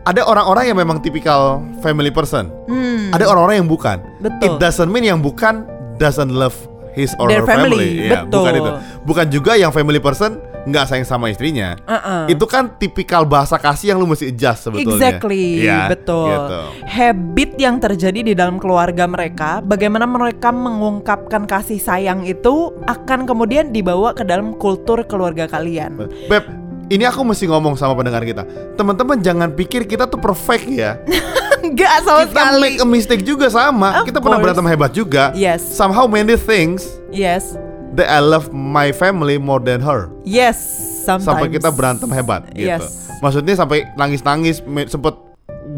ada 0.04 0.22
orang-orang 0.28 0.72
yang 0.72 0.78
memang 0.78 1.00
tipikal 1.00 1.64
family 1.80 2.12
person 2.12 2.52
Hmm, 2.68 3.12
ada 3.12 3.28
orang-orang 3.28 3.64
yang 3.64 3.70
bukan 3.70 3.98
Betul. 4.20 4.44
it 4.44 4.54
doesn't 4.60 4.92
mean 4.92 5.08
yang 5.08 5.20
bukan 5.24 5.64
doesn't 5.96 6.32
love 6.32 6.56
his 6.94 7.16
or 7.18 7.26
Their 7.32 7.42
her 7.42 7.50
family, 7.50 7.74
family, 7.74 7.90
Iya, 8.06 8.28
betul. 8.28 8.38
bukan 8.40 8.54
itu 8.54 8.72
bukan 9.04 9.26
juga 9.32 9.52
yang 9.58 9.72
family 9.74 9.98
person 9.98 10.38
nggak 10.64 10.88
sayang 10.88 11.04
sama 11.04 11.28
istrinya 11.28 11.76
Uh-uh. 11.84 12.24
itu 12.32 12.46
kan 12.48 12.72
tipikal 12.80 13.28
bahasa 13.28 13.60
kasih 13.60 13.92
yang 13.92 14.00
lu 14.00 14.08
mesti 14.08 14.32
adjust 14.32 14.72
sebetulnya 14.72 15.12
Exactly, 15.12 15.68
Iya, 15.68 15.92
betul. 15.92 16.32
gitu. 16.32 16.60
Habit 16.88 17.52
yang 17.60 17.76
terjadi 17.84 18.20
di 18.24 18.32
dalam 18.32 18.56
keluarga 18.64 19.04
mereka, 19.04 19.60
bagaimana 19.60 20.08
mereka 20.08 20.56
mengungkapkan 20.56 21.44
kasih 21.52 21.84
sayang 21.84 22.24
itu 22.24 22.72
akan 22.88 23.28
kemudian 23.28 23.76
dibawa 23.76 24.16
ke 24.16 24.24
dalam 24.24 24.56
kultur 24.56 25.04
keluarga 25.04 25.52
kalian. 25.52 26.00
Beb, 26.32 26.48
ini 26.90 27.04
aku 27.04 27.24
mesti 27.24 27.48
ngomong 27.48 27.76
sama 27.76 27.96
pendengar 27.96 28.24
kita. 28.24 28.44
Teman-teman 28.76 29.20
jangan 29.20 29.52
pikir 29.52 29.86
kita 29.86 30.08
tuh 30.08 30.20
perfect 30.20 30.68
ya. 30.68 31.00
Enggak 31.64 32.04
sama 32.04 32.28
kita 32.28 32.44
sekali. 32.44 32.60
make 32.60 32.78
a 32.84 32.88
mistake 32.88 33.24
juga 33.24 33.48
sama. 33.48 34.04
Of 34.04 34.12
kita 34.12 34.20
pernah 34.20 34.36
course. 34.36 34.52
berantem 34.52 34.66
hebat 34.68 34.92
juga. 34.92 35.32
Yes. 35.32 35.64
Somehow 35.64 36.12
many 36.12 36.36
things 36.36 36.84
Yes. 37.08 37.56
that 37.96 38.12
I 38.12 38.20
love 38.20 38.52
my 38.52 38.92
family 38.92 39.40
more 39.40 39.64
than 39.64 39.80
her. 39.80 40.12
Yes, 40.28 40.60
sometimes. 41.08 41.24
Sampai 41.24 41.48
kita 41.48 41.72
berantem 41.72 42.10
hebat 42.12 42.52
gitu. 42.52 42.68
Yes. 42.68 43.08
Maksudnya 43.24 43.56
sampai 43.56 43.88
nangis-nangis 43.96 44.60
sempet 44.92 45.16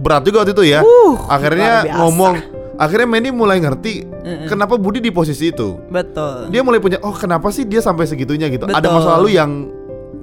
berat 0.02 0.26
juga 0.26 0.42
waktu 0.42 0.58
itu 0.58 0.66
ya. 0.74 0.82
Uh, 0.82 1.14
akhirnya 1.30 1.86
ngomong 2.02 2.34
akhirnya 2.76 3.08
Mandy 3.08 3.30
mulai 3.30 3.62
ngerti 3.62 4.10
kenapa 4.50 4.82
Budi 4.82 4.98
di 4.98 5.14
posisi 5.14 5.54
itu. 5.54 5.78
Betul. 5.86 6.50
Dia 6.50 6.66
mulai 6.66 6.82
punya 6.82 6.98
oh 7.06 7.14
kenapa 7.14 7.54
sih 7.54 7.62
dia 7.62 7.78
sampai 7.78 8.10
segitunya 8.10 8.50
gitu. 8.50 8.66
Ada 8.66 8.82
Betul. 8.82 8.96
masa 8.98 9.10
lalu 9.22 9.38
yang 9.38 9.70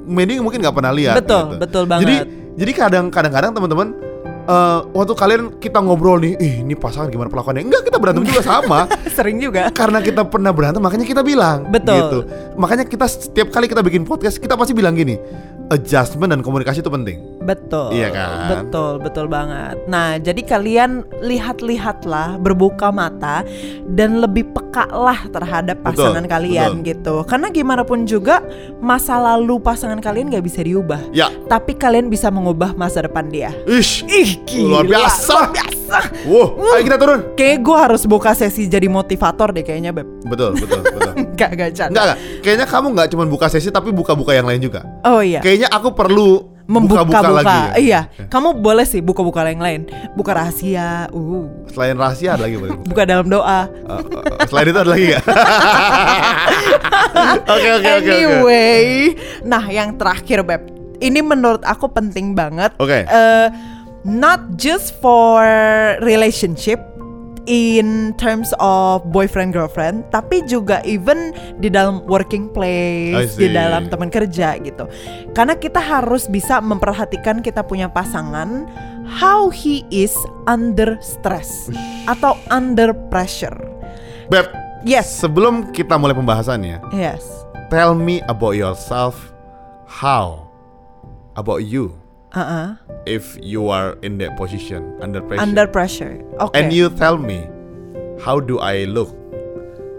Mandy 0.06 0.38
mungkin 0.42 0.60
nggak 0.62 0.76
pernah 0.76 0.92
lihat. 0.92 1.16
Betul, 1.22 1.56
gitu. 1.56 1.60
betul 1.62 1.84
banget. 1.86 2.02
Jadi 2.02 2.16
jadi 2.52 2.72
kadang 2.76 3.06
kadang-kadang 3.08 3.50
teman-teman 3.56 3.88
eh, 4.44 4.78
waktu 4.92 5.12
kalian 5.16 5.42
kita 5.56 5.78
ngobrol 5.80 6.20
nih, 6.20 6.36
ih 6.36 6.54
ini 6.66 6.74
pasangan 6.76 7.08
gimana 7.08 7.32
pelakuannya? 7.32 7.62
Enggak 7.64 7.82
kita 7.88 7.96
berantem 7.96 8.24
juga 8.28 8.42
sama. 8.44 8.90
Sering 9.16 9.40
juga. 9.40 9.72
Karena 9.72 10.04
kita 10.04 10.26
pernah 10.28 10.52
berantem 10.52 10.82
makanya 10.82 11.06
kita 11.08 11.22
bilang 11.24 11.70
Betul. 11.70 11.96
gitu. 11.96 12.18
Makanya 12.58 12.84
kita 12.84 13.06
setiap 13.08 13.48
kali 13.54 13.70
kita 13.70 13.80
bikin 13.80 14.04
podcast 14.04 14.36
kita 14.36 14.58
pasti 14.58 14.76
bilang 14.76 14.92
gini, 14.98 15.16
adjustment 15.72 16.28
dan 16.28 16.44
komunikasi 16.44 16.84
itu 16.84 16.92
penting. 16.92 17.18
Betul. 17.42 17.90
Iya 17.92 18.09
kan? 18.11 18.31
Betul, 18.48 18.92
betul 19.02 19.26
banget. 19.26 19.76
Nah, 19.87 20.16
jadi 20.16 20.42
kalian 20.42 21.02
lihat-lihatlah, 21.20 22.38
berbuka 22.38 22.94
mata 22.94 23.42
dan 23.90 24.22
lebih 24.22 24.46
peka 24.55 24.87
lah 24.88 25.26
terhadap 25.28 25.83
Betul, 25.83 26.09
pasangan 26.09 26.24
kalian 26.26 26.81
betul. 26.81 26.87
gitu. 26.87 27.14
Karena 27.26 27.46
gimana 27.50 27.83
pun 27.83 28.07
juga 28.07 28.40
masa 28.78 29.18
lalu 29.18 29.59
pasangan 29.59 29.98
kalian 29.98 30.31
nggak 30.33 30.44
bisa 30.46 30.62
diubah. 30.62 31.00
Ya, 31.11 31.28
Tapi 31.50 31.76
kalian 31.76 32.09
bisa 32.09 32.31
mengubah 32.31 32.72
masa 32.74 33.05
depan 33.05 33.28
dia. 33.28 33.50
ish, 33.66 34.07
Ih, 34.07 34.38
luar 34.62 34.87
biasa. 34.87 35.28
Luar 35.35 35.50
biasa. 35.52 35.98
Wow, 36.24 36.57
ayo 36.72 36.83
kita 36.88 36.96
turun. 36.96 37.20
Kayak 37.37 37.59
gue 37.61 37.76
harus 37.76 38.02
buka 38.09 38.33
sesi 38.33 38.64
jadi 38.64 38.88
motivator 38.88 39.52
deh 39.52 39.61
kayaknya, 39.61 39.92
Beb. 39.92 40.09
Betul, 40.24 40.57
betul, 40.57 40.81
betul. 40.81 41.12
Gak, 41.37 41.50
gak 41.52 41.70
canda. 41.76 41.92
Enggak, 41.92 42.05
enggak. 42.07 42.18
Kayaknya 42.40 42.66
kamu 42.68 42.87
nggak 42.96 43.09
cuma 43.12 43.24
buka 43.28 43.46
sesi 43.52 43.68
tapi 43.68 43.92
buka-buka 43.92 44.33
yang 44.33 44.48
lain 44.48 44.61
juga. 44.62 44.85
Oh 45.05 45.20
iya. 45.20 45.44
Kayaknya 45.44 45.68
aku 45.68 45.92
perlu 45.92 46.51
Membuka-buka. 46.66 47.20
buka-buka 47.20 47.42
lagi. 47.42 47.90
Iya. 47.90 48.01
Kamu 48.31 48.62
boleh 48.62 48.87
sih 48.87 49.03
buka-buka 49.03 49.42
yang 49.46 49.62
lain. 49.62 49.81
Buka 50.14 50.37
rahasia. 50.37 51.11
Uh. 51.11 51.51
Selain 51.70 51.98
rahasia 51.98 52.38
ada 52.38 52.46
lagi 52.46 52.57
boleh 52.59 52.79
buka. 52.79 52.88
Buka 52.88 53.03
dalam 53.09 53.27
doa. 53.27 53.66
Uh, 53.87 53.98
uh, 53.98 54.46
selain 54.46 54.66
itu 54.70 54.79
ada 54.79 54.90
lagi 54.90 55.05
nggak? 55.11 55.25
Oke 57.53 57.68
oke 57.68 57.90
oke 58.03 58.12
anyway, 58.12 58.85
nah 59.44 59.62
yang 59.68 59.94
terakhir 60.01 60.42
beb, 60.42 60.62
ini 60.98 61.20
menurut 61.20 61.61
aku 61.62 61.90
penting 61.92 62.33
banget. 62.33 62.72
Oke. 62.81 63.05
Eh, 63.05 63.48
not 64.03 64.59
just 64.59 64.96
for 64.98 65.44
relationship 66.03 66.81
in 67.46 68.12
terms 68.18 68.50
of 68.62 69.02
boyfriend 69.11 69.55
girlfriend, 69.55 70.07
tapi 70.11 70.42
juga 70.46 70.83
even 70.87 71.35
di 71.59 71.70
dalam 71.70 72.02
working 72.07 72.50
place, 72.50 73.35
di 73.38 73.50
dalam 73.50 73.87
teman 73.90 74.11
kerja 74.11 74.59
gitu. 74.61 74.87
Karena 75.35 75.57
kita 75.59 75.78
harus 75.78 76.26
bisa 76.26 76.62
memperhatikan 76.62 77.42
kita 77.42 77.62
punya 77.66 77.90
pasangan 77.90 78.66
how 79.07 79.50
he 79.50 79.83
is 79.90 80.14
under 80.46 80.98
stress 81.02 81.70
atau 82.11 82.38
under 82.50 82.94
pressure. 83.11 83.57
Beb, 84.31 84.48
Yes. 84.83 85.14
sebelum 85.22 85.70
kita 85.70 85.94
mulai 85.94 86.14
pembahasannya, 86.18 86.83
Yes. 86.90 87.22
tell 87.70 87.94
me 87.94 88.18
about 88.26 88.59
yourself. 88.59 89.31
How 89.87 90.48
about 91.37 91.68
you 91.68 92.01
Uh-uh. 92.33 92.81
if 93.07 93.37
you 93.42 93.68
are 93.68 93.99
in 94.03 94.18
that 94.18 94.37
position 94.37 94.97
under 95.03 95.21
pressure? 95.21 95.42
Under 95.42 95.66
pressure. 95.66 96.14
Oke. 96.40 96.55
And 96.57 96.73
you 96.73 96.90
tell 96.90 97.18
me, 97.18 97.47
how 98.23 98.40
do 98.40 98.59
I 98.59 98.85
look 98.88 99.11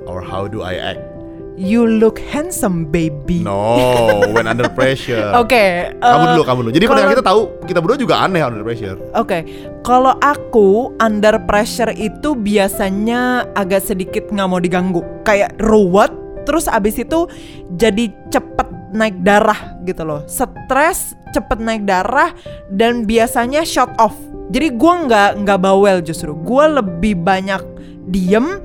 or 0.08 0.22
how 0.22 0.48
do 0.48 0.62
I 0.64 0.76
act? 0.76 1.02
You 1.54 1.86
look 1.86 2.18
handsome, 2.18 2.90
baby. 2.90 3.46
No, 3.46 4.26
when 4.34 4.50
under 4.50 4.66
pressure. 4.78 5.38
Oke. 5.38 5.94
Kamu 6.02 6.24
eh, 6.26 6.30
dulu, 6.34 6.44
kamu 6.50 6.60
dulu. 6.66 6.72
Jadi 6.74 6.86
kalau- 6.90 7.14
kita 7.14 7.26
tahu, 7.26 7.42
kita 7.70 7.78
berdua 7.78 7.98
juga 8.02 8.16
aneh 8.26 8.42
under 8.42 8.66
pressure. 8.66 8.98
Oke, 9.14 9.46
kalau 9.86 10.18
aku 10.18 10.98
under 10.98 11.38
pressure 11.46 11.94
itu 11.94 12.34
biasanya 12.34 13.46
agak 13.54 13.86
sedikit 13.86 14.34
nggak 14.34 14.48
mau 14.50 14.58
diganggu, 14.58 15.06
kayak 15.22 15.54
ruwet, 15.62 16.10
terus 16.50 16.66
abis 16.66 16.98
itu 16.98 17.30
jadi 17.78 18.10
cepet 18.34 18.83
naik 18.94 19.20
darah 19.26 19.82
gitu 19.84 20.06
loh, 20.06 20.22
stres, 20.30 21.18
cepet 21.34 21.60
naik 21.60 21.84
darah, 21.84 22.32
dan 22.70 23.04
biasanya 23.04 23.66
shot 23.66 23.92
off. 23.98 24.16
Jadi 24.54 24.70
gua 24.78 25.10
nggak 25.10 25.30
nggak 25.44 25.60
bawel 25.60 25.98
justru, 26.06 26.38
gua 26.38 26.80
lebih 26.80 27.18
banyak 27.18 27.74
diem. 28.08 28.60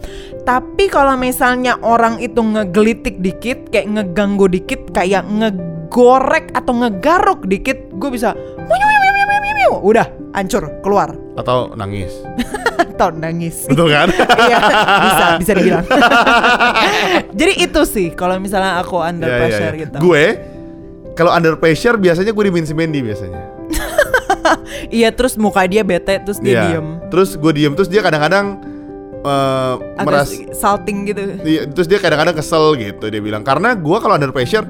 Tapi 0.44 0.88
kalau 0.88 1.14
misalnya 1.20 1.76
orang 1.84 2.18
itu 2.20 2.40
ngegelitik 2.40 3.20
dikit, 3.20 3.68
kayak 3.68 3.88
ngeganggu 3.92 4.48
dikit, 4.48 4.88
kayak 4.96 5.28
ngegorek 5.28 6.56
atau 6.56 6.72
ngegaruk 6.80 7.44
dikit, 7.44 7.76
gue 8.00 8.10
bisa 8.10 8.32
udah 9.78 10.06
hancur 10.32 10.80
keluar 10.80 11.12
Atau 11.34 11.72
nangis. 11.74 12.12
atau 12.98 13.10
nangis 13.10 13.62
Betul 13.64 13.88
kan? 13.88 14.10
Iya, 14.10 14.58
bisa 15.00 15.24
bisa 15.38 15.52
dibilang 15.54 15.84
jadi 17.40 17.52
itu 17.60 17.80
sih 17.84 18.10
kalau 18.10 18.36
misalnya 18.36 18.78
aku 18.78 18.98
under 18.98 19.26
Ya, 19.26 19.34
ya, 19.34 19.40
pressure 19.40 19.70
ya. 19.70 19.80
gitu 19.80 19.96
Gue 20.00 20.24
kalau 21.14 21.30
under 21.30 21.54
pressure 21.54 21.94
biasanya 21.94 22.30
gue 22.30 22.44
dimin 22.44 22.62
si 22.62 22.72
Mandy 22.72 23.00
biasanya. 23.00 23.42
iya 24.90 25.10
terus 25.10 25.34
muka 25.34 25.62
dia 25.64 25.82
bete 25.82 26.18
terus 26.20 26.38
dia 26.38 26.52
Iya. 26.52 26.62
diem 26.70 26.86
Terus 27.08 27.34
gue 27.34 27.52
diem 27.52 27.72
terus 27.72 27.86
dia 27.86 28.00
kadang-kadang 28.00 28.62
eh 29.18 29.74
agak 29.96 30.06
meras 30.06 30.30
salting 30.52 30.98
gitu 31.04 31.22
Iya, 31.40 31.66
terus 31.68 31.86
dia 31.86 31.98
kadang-kadang 31.98 32.34
kesel 32.34 32.74
gitu 32.74 33.06
dia 33.06 33.18
bilang 33.18 33.42
karena 33.42 33.74
gue 33.74 33.96
kalau 33.98 34.14
under 34.14 34.30
pressure 34.30 34.62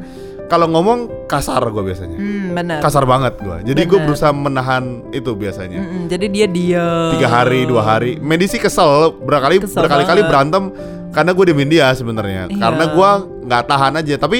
kalau 0.48 0.66
ngomong 0.66 0.98
kasar 1.26 1.60
gue 1.62 1.84
biasanya. 1.84 2.16
hmm 2.16 2.46
benar 2.50 2.80
Kasar 2.80 3.04
banget 3.04 3.36
gue. 3.36 3.56
Jadi 3.66 3.80
gue 3.84 3.94
Bener. 3.94 4.06
berusaha 4.08 4.32
menahan 4.32 4.84
itu 5.10 5.30
biasanya. 5.32 5.78
Mm-mm, 5.78 6.08
jadi 6.08 6.26
dia 6.26 6.46
diem 6.48 7.12
Tiga 7.12 7.28
hari, 7.28 7.64
dua 7.64 7.82
hari. 7.82 8.16
Medi 8.18 8.44
sih 8.44 8.56
kesel 8.56 9.12
berkali 9.14 9.60
Kesel 9.60 9.78
berkali-kali 9.78 10.20
banget. 10.20 10.30
berantem 10.30 10.64
karena 11.08 11.30
gue 11.30 11.44
diemin 11.46 11.68
dia 11.68 11.86
sebenarnya. 11.92 12.48
Iya. 12.48 12.56
Karena 12.58 12.84
gue 12.88 13.10
nggak 13.44 13.62
tahan 13.64 13.92
aja. 13.94 14.14
Tapi 14.16 14.38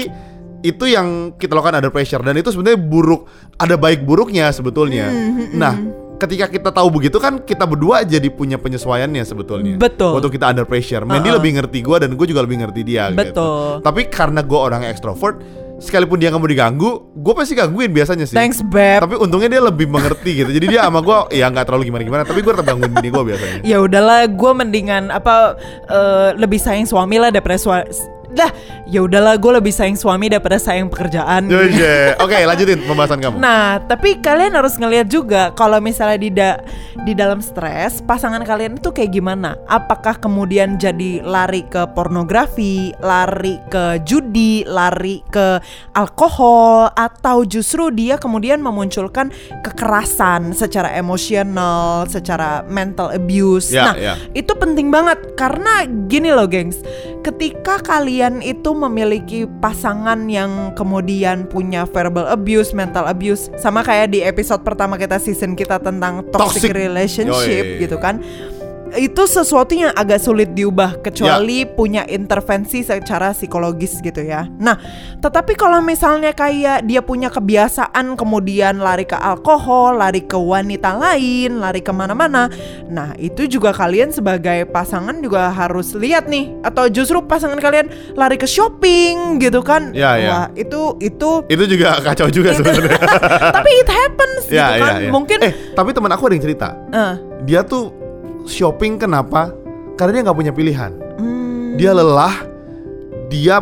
itu 0.61 0.85
yang 0.85 1.07
kita 1.33 1.53
lakukan 1.53 1.77
under 1.77 1.88
pressure 1.88 2.18
dan 2.18 2.35
itu 2.35 2.49
sebenarnya 2.49 2.81
buruk. 2.81 3.29
Ada 3.55 3.77
baik 3.77 4.03
buruknya 4.03 4.49
sebetulnya. 4.49 5.07
Hmm, 5.07 5.55
Nah, 5.55 5.75
ketika 6.18 6.49
kita 6.49 6.71
tahu 6.71 6.90
begitu 6.90 7.14
kan 7.16 7.38
kita 7.38 7.62
berdua 7.62 8.03
jadi 8.03 8.27
punya 8.27 8.57
penyesuaiannya 8.57 9.23
sebetulnya. 9.23 9.77
Betul. 9.77 10.16
Waktu 10.16 10.29
kita 10.31 10.49
under 10.49 10.64
pressure, 10.64 11.05
Mandy 11.05 11.29
Uh-uh. 11.29 11.38
lebih 11.38 11.53
ngerti 11.55 11.79
gue 11.79 11.97
dan 11.99 12.11
gue 12.11 12.27
juga 12.27 12.42
lebih 12.42 12.59
ngerti 12.59 12.81
dia. 12.83 13.07
gitu. 13.09 13.21
Betul. 13.23 13.85
Tapi 13.85 14.01
karena 14.09 14.40
gue 14.40 14.59
orang 14.59 14.83
ekstrovert, 14.83 15.38
sekalipun 15.78 16.18
dia 16.18 16.28
nggak 16.34 16.42
mau 16.42 16.50
diganggu, 16.50 16.90
gue 17.14 17.34
pasti 17.38 17.54
gangguin 17.54 17.94
biasanya 17.94 18.26
sih. 18.26 18.34
thanks 18.34 18.60
beb 18.66 19.06
Tapi 19.06 19.14
untungnya 19.14 19.48
dia 19.48 19.62
lebih 19.62 19.86
mengerti 19.86 20.44
gitu. 20.44 20.50
Jadi 20.50 20.66
dia 20.74 20.84
sama 20.84 21.00
gue 21.00 21.38
ya 21.38 21.46
nggak 21.48 21.64
terlalu 21.70 21.88
gimana-gimana. 21.88 22.22
Tapi 22.26 22.42
gue 22.42 22.52
tetap 22.52 22.66
gangguin 22.66 22.92
bini 22.92 23.08
gue 23.14 23.24
biasanya. 23.34 23.58
ya 23.62 23.78
udahlah 23.78 24.26
gue 24.26 24.52
mendingan 24.52 25.14
apa 25.14 25.54
eh, 25.86 26.28
lebih 26.34 26.58
sayang 26.58 26.84
suami 26.84 27.22
lah 27.22 27.30
daripada 27.30 27.56
suami 27.56 27.86
dah 28.32 28.50
ya 28.88 29.04
udahlah 29.04 29.36
gue 29.36 29.52
lebih 29.60 29.72
sayang 29.72 29.96
suami 29.96 30.28
daripada 30.28 30.60
sayang 30.60 30.88
pekerjaan 30.88 31.48
Oke, 31.48 31.94
Oke, 32.24 32.38
lanjutin 32.44 32.80
pembahasan 32.84 33.18
kamu. 33.20 33.36
Nah, 33.40 33.82
tapi 33.84 34.18
kalian 34.20 34.54
harus 34.54 34.76
ngelihat 34.78 35.08
juga 35.10 35.50
kalau 35.54 35.78
misalnya 35.82 36.18
di 36.18 36.30
da- 36.30 36.60
di 37.06 37.12
dalam 37.14 37.38
stres, 37.40 38.02
pasangan 38.02 38.42
kalian 38.42 38.78
itu 38.78 38.90
kayak 38.90 39.14
gimana? 39.14 39.54
Apakah 39.70 40.18
kemudian 40.18 40.76
jadi 40.76 41.22
lari 41.22 41.64
ke 41.66 41.86
pornografi, 41.94 42.92
lari 43.00 43.58
ke 43.70 44.02
judi, 44.02 44.66
lari 44.66 45.22
ke 45.30 45.62
alkohol 45.94 46.90
atau 46.94 47.46
justru 47.46 47.90
dia 47.94 48.18
kemudian 48.18 48.58
memunculkan 48.60 49.30
kekerasan 49.62 50.52
secara 50.52 50.94
emosional, 50.98 52.06
secara 52.10 52.66
mental 52.66 53.14
abuse. 53.14 53.70
Ya, 53.70 53.92
nah, 53.92 53.94
ya. 53.96 54.14
itu 54.34 54.52
penting 54.58 54.90
banget 54.90 55.38
karena 55.38 55.86
gini 55.86 56.34
loh, 56.34 56.50
gengs. 56.50 56.82
Ketika 57.18 57.83
kalian 57.83 58.40
itu 58.40 58.70
memiliki 58.72 59.44
pasangan 59.59 60.31
yang 60.31 60.72
kemudian 60.78 61.50
punya 61.50 61.83
verbal 61.85 62.31
abuse, 62.31 62.70
mental 62.72 63.11
abuse, 63.11 63.50
sama 63.59 63.83
kayak 63.83 64.14
di 64.14 64.22
episode 64.22 64.62
pertama 64.62 64.94
kita 64.94 65.18
season 65.18 65.59
kita 65.59 65.83
tentang 65.83 66.22
toxic, 66.31 66.70
Toxic. 66.70 66.72
relationship 66.72 67.64
Yoi. 67.76 67.83
gitu 67.83 67.96
kan. 67.98 68.22
Itu 68.94 69.24
sesuatu 69.24 69.72
yang 69.72 69.92
agak 69.92 70.18
sulit 70.18 70.53
diubah 70.53 71.03
kecuali 71.03 71.66
punya 71.66 72.07
intervensi 72.07 72.81
secara 72.81 73.33
psikologis 73.33 74.01
gitu 74.01 74.20
ya. 74.20 74.48
Nah, 74.57 74.79
tetapi 75.18 75.53
kalau 75.53 75.79
misalnya 75.79 76.33
kayak 76.33 76.85
dia 76.85 77.01
punya 77.01 77.29
kebiasaan 77.29 78.16
kemudian 78.16 78.81
lari 78.81 79.05
ke 79.05 79.14
alkohol, 79.14 79.98
lari 79.98 80.22
ke 80.22 80.35
wanita 80.35 80.94
lain, 80.94 81.61
lari 81.61 81.81
ke 81.81 81.90
mana-mana, 81.90 82.48
nah 82.87 83.12
itu 83.16 83.44
juga 83.44 83.70
kalian 83.70 84.09
sebagai 84.09 84.64
pasangan 84.68 85.20
juga 85.20 85.51
harus 85.51 85.92
lihat 85.92 86.24
nih. 86.27 86.57
Atau 86.62 86.88
justru 86.88 87.20
pasangan 87.20 87.59
kalian 87.59 87.88
lari 88.14 88.37
ke 88.37 88.46
shopping 88.46 89.37
gitu 89.38 89.61
kan? 89.61 89.92
Ya, 89.92 90.16
ya. 90.16 90.29
Wah 90.29 90.46
itu 90.55 90.96
itu. 90.98 91.44
Itu 91.46 91.64
juga 91.66 92.01
kacau 92.01 92.31
juga 92.31 92.55
sebenarnya. 92.55 92.98
tapi 93.57 93.70
it 93.74 93.88
happens 93.88 94.42
gitu 94.46 94.57
Ya, 94.57 94.79
kan? 94.81 94.92
ya. 95.03 95.11
Mungkin. 95.11 95.38
Eh, 95.42 95.53
tapi 95.74 95.90
teman 95.92 96.09
aku 96.09 96.31
ada 96.31 96.35
yang 96.35 96.44
cerita. 96.44 96.68
eh, 96.90 97.14
Dia 97.44 97.62
tuh 97.62 98.08
shopping 98.50 98.96
kenapa? 98.96 99.52
Karena 99.94 100.11
dia 100.14 100.22
nggak 100.28 100.38
punya 100.38 100.52
pilihan. 100.52 100.92
hmm, 101.18 101.76
Dia 101.76 101.90
lelah. 101.92 102.37
Dia 103.28 103.61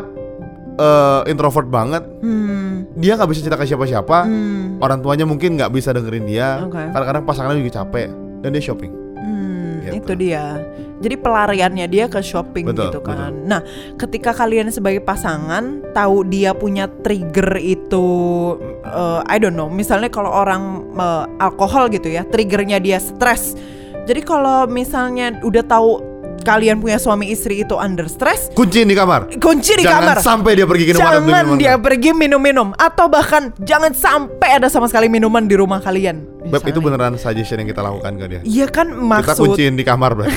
eh, 0.77 1.21
introvert 1.29 1.67
banget. 1.67 2.05
Hmm. 2.21 2.85
Dia 2.97 3.17
nggak 3.17 3.29
bisa 3.29 3.41
cerita 3.45 3.57
ke 3.57 3.67
siapa-siapa. 3.67 4.19
Hmm. 4.25 4.81
Orang 4.81 5.01
tuanya 5.01 5.25
mungkin 5.25 5.57
nggak 5.57 5.73
bisa 5.73 5.93
dengerin 5.93 6.25
dia. 6.25 6.65
Oke. 6.65 6.81
Kadang-kadang 6.81 7.25
pasangannya 7.25 7.61
juga 7.61 7.83
capek 7.83 8.09
dan 8.41 8.49
dia 8.53 8.63
shopping. 8.63 8.93
Hmm, 9.17 9.45
Gitu. 9.87 10.03
itu 10.03 10.13
dia. 10.19 10.45
Jadi 10.97 11.15
pelariannya 11.15 11.87
dia 11.87 12.09
ke 12.09 12.19
shopping 12.19 12.73
Betul, 12.73 12.89
gitu 12.89 13.05
kan. 13.05 13.31
Nah, 13.45 13.61
ketika 13.95 14.33
kalian 14.33 14.73
sebagai 14.73 15.05
pasangan 15.05 15.85
tahu 15.93 16.25
dia 16.25 16.57
punya 16.57 16.89
trigger 16.89 17.61
itu 17.61 18.09
eh, 18.83 19.21
I 19.29 19.37
don't 19.37 19.55
know, 19.55 19.69
misalnya 19.69 20.09
kalau 20.09 20.33
orang 20.33 20.89
eh, 20.97 21.25
alkohol 21.39 21.93
gitu 21.93 22.09
ya, 22.09 22.25
triggernya 22.25 22.81
dia 22.81 22.97
stres. 22.97 23.55
Jadi 24.07 24.23
kalau 24.23 24.71
misalnya 24.71 25.35
udah 25.43 25.67
tahu 25.67 25.99
kalian 26.47 26.79
punya 26.79 26.95
suami 26.95 27.27
istri 27.27 27.67
itu 27.67 27.75
under 27.75 28.07
stress, 28.07 28.55
Kunciin 28.55 28.87
di 28.87 28.95
kamar. 28.95 29.27
kunci 29.43 29.75
di 29.75 29.83
Jangan 29.83 30.15
kamar. 30.15 30.17
sampai 30.23 30.55
dia 30.55 30.63
pergi 30.63 30.85
ke 30.87 30.91
minuman 30.95 31.27
Jangan 31.27 31.59
dia 31.59 31.75
pergi 31.75 32.11
minum-minum 32.15 32.71
atau 32.79 33.11
bahkan 33.11 33.51
jangan 33.59 33.91
sampai 33.91 34.55
ada 34.55 34.71
sama 34.71 34.87
sekali 34.87 35.11
minuman 35.11 35.51
di 35.51 35.59
rumah 35.59 35.83
kalian. 35.83 36.23
Beb 36.47 36.63
itu 36.63 36.79
beneran 36.79 37.19
suggestion 37.19 37.59
yang 37.59 37.67
kita 37.67 37.83
lakukan 37.83 38.15
ke 38.15 38.25
dia. 38.31 38.41
Iya 38.47 38.71
kan 38.71 38.95
Kita 38.95 39.03
maksud 39.03 39.43
kunciin 39.43 39.75
di 39.75 39.83
kamar, 39.83 40.15
Beb. 40.15 40.31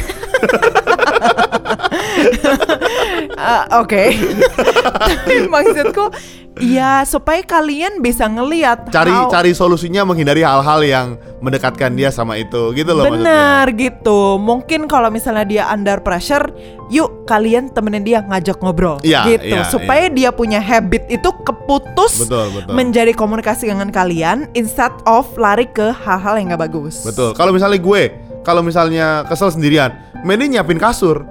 Ah, 3.39 3.79
Oke. 3.79 4.11
Tapi 4.99 5.47
maksudku 5.47 6.11
ya 6.59 7.07
supaya 7.07 7.39
kalian 7.39 8.03
bisa 8.03 8.27
ngelihat 8.27 8.91
Cari 8.91 9.07
how- 9.07 9.31
cari 9.31 9.55
solusinya 9.55 10.03
menghindari 10.03 10.43
hal-hal 10.43 10.83
yang 10.83 11.07
mendekatkan 11.39 11.95
dia 11.95 12.11
sama 12.11 12.35
itu. 12.35 12.75
Gitu 12.75 12.91
loh 12.91 13.07
maksudnya. 13.07 13.23
Benar 13.23 13.65
gitu. 13.73 14.35
Mungkin 14.35 14.85
kalau 14.85 15.07
misalnya 15.07 15.47
dia 15.47 15.63
under 15.71 16.03
pressure, 16.03 16.51
yuk 16.91 17.23
kalian 17.23 17.71
temenin 17.71 18.03
dia 18.03 18.19
ngajak 18.19 18.59
ngobrol 18.59 18.99
Iya, 19.01 19.23
gitu. 19.29 19.55
iya, 19.55 19.63
supaya 19.63 20.11
dia 20.11 20.29
punya 20.29 20.59
habit 20.59 21.07
itu 21.07 21.29
keputus 21.41 22.27
Betul, 22.27 22.51
betul. 22.51 22.73
menjadi 22.75 23.13
komunikasi 23.15 23.71
dengan 23.71 23.87
kalian 23.87 24.51
instead 24.51 24.91
of 25.05 25.31
lari 25.39 25.63
ke 25.65 25.95
hal-hal 25.95 26.35
yang 26.35 26.51
gak 26.51 26.67
bagus. 26.67 27.07
Betul. 27.07 27.31
Kalau 27.39 27.55
misalnya 27.55 27.79
gue, 27.79 28.01
kalau 28.43 28.59
misalnya 28.59 29.23
kesel 29.25 29.47
sendirian, 29.47 29.95
mending 30.27 30.59
nyiapin 30.59 30.75
kasur. 30.75 31.23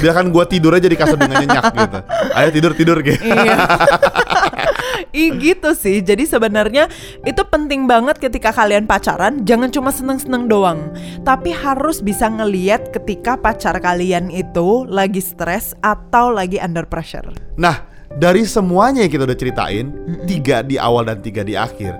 Biarkan 0.00 0.32
gue 0.32 0.44
tidur 0.48 0.72
aja 0.74 0.88
di 0.88 0.96
kasur 0.96 1.18
dengan 1.20 1.44
nyenyak 1.44 1.64
gitu. 1.76 1.98
Ayo 2.32 2.48
tidur 2.50 2.72
tidur 2.72 2.98
gitu. 3.04 3.20
Iya. 3.20 3.56
Ih 5.14 5.30
gitu 5.38 5.70
sih. 5.78 6.02
Jadi 6.02 6.26
sebenarnya 6.26 6.90
itu 7.22 7.42
penting 7.46 7.86
banget 7.86 8.18
ketika 8.18 8.50
kalian 8.50 8.90
pacaran, 8.90 9.46
jangan 9.46 9.70
cuma 9.70 9.94
seneng-seneng 9.94 10.50
doang, 10.50 10.90
tapi 11.22 11.54
harus 11.54 12.02
bisa 12.02 12.26
ngeliat 12.26 12.90
ketika 12.90 13.38
pacar 13.38 13.78
kalian 13.78 14.26
itu 14.34 14.82
lagi 14.90 15.22
stres 15.22 15.70
atau 15.86 16.34
lagi 16.34 16.58
under 16.58 16.82
pressure. 16.82 17.30
Nah, 17.54 17.93
dari 18.14 18.46
semuanya 18.46 19.02
yang 19.02 19.10
kita 19.10 19.26
udah 19.26 19.34
ceritain, 19.34 19.90
tiga 20.24 20.62
di 20.62 20.78
awal 20.78 21.02
dan 21.02 21.18
tiga 21.18 21.42
di 21.42 21.58
akhir, 21.58 21.98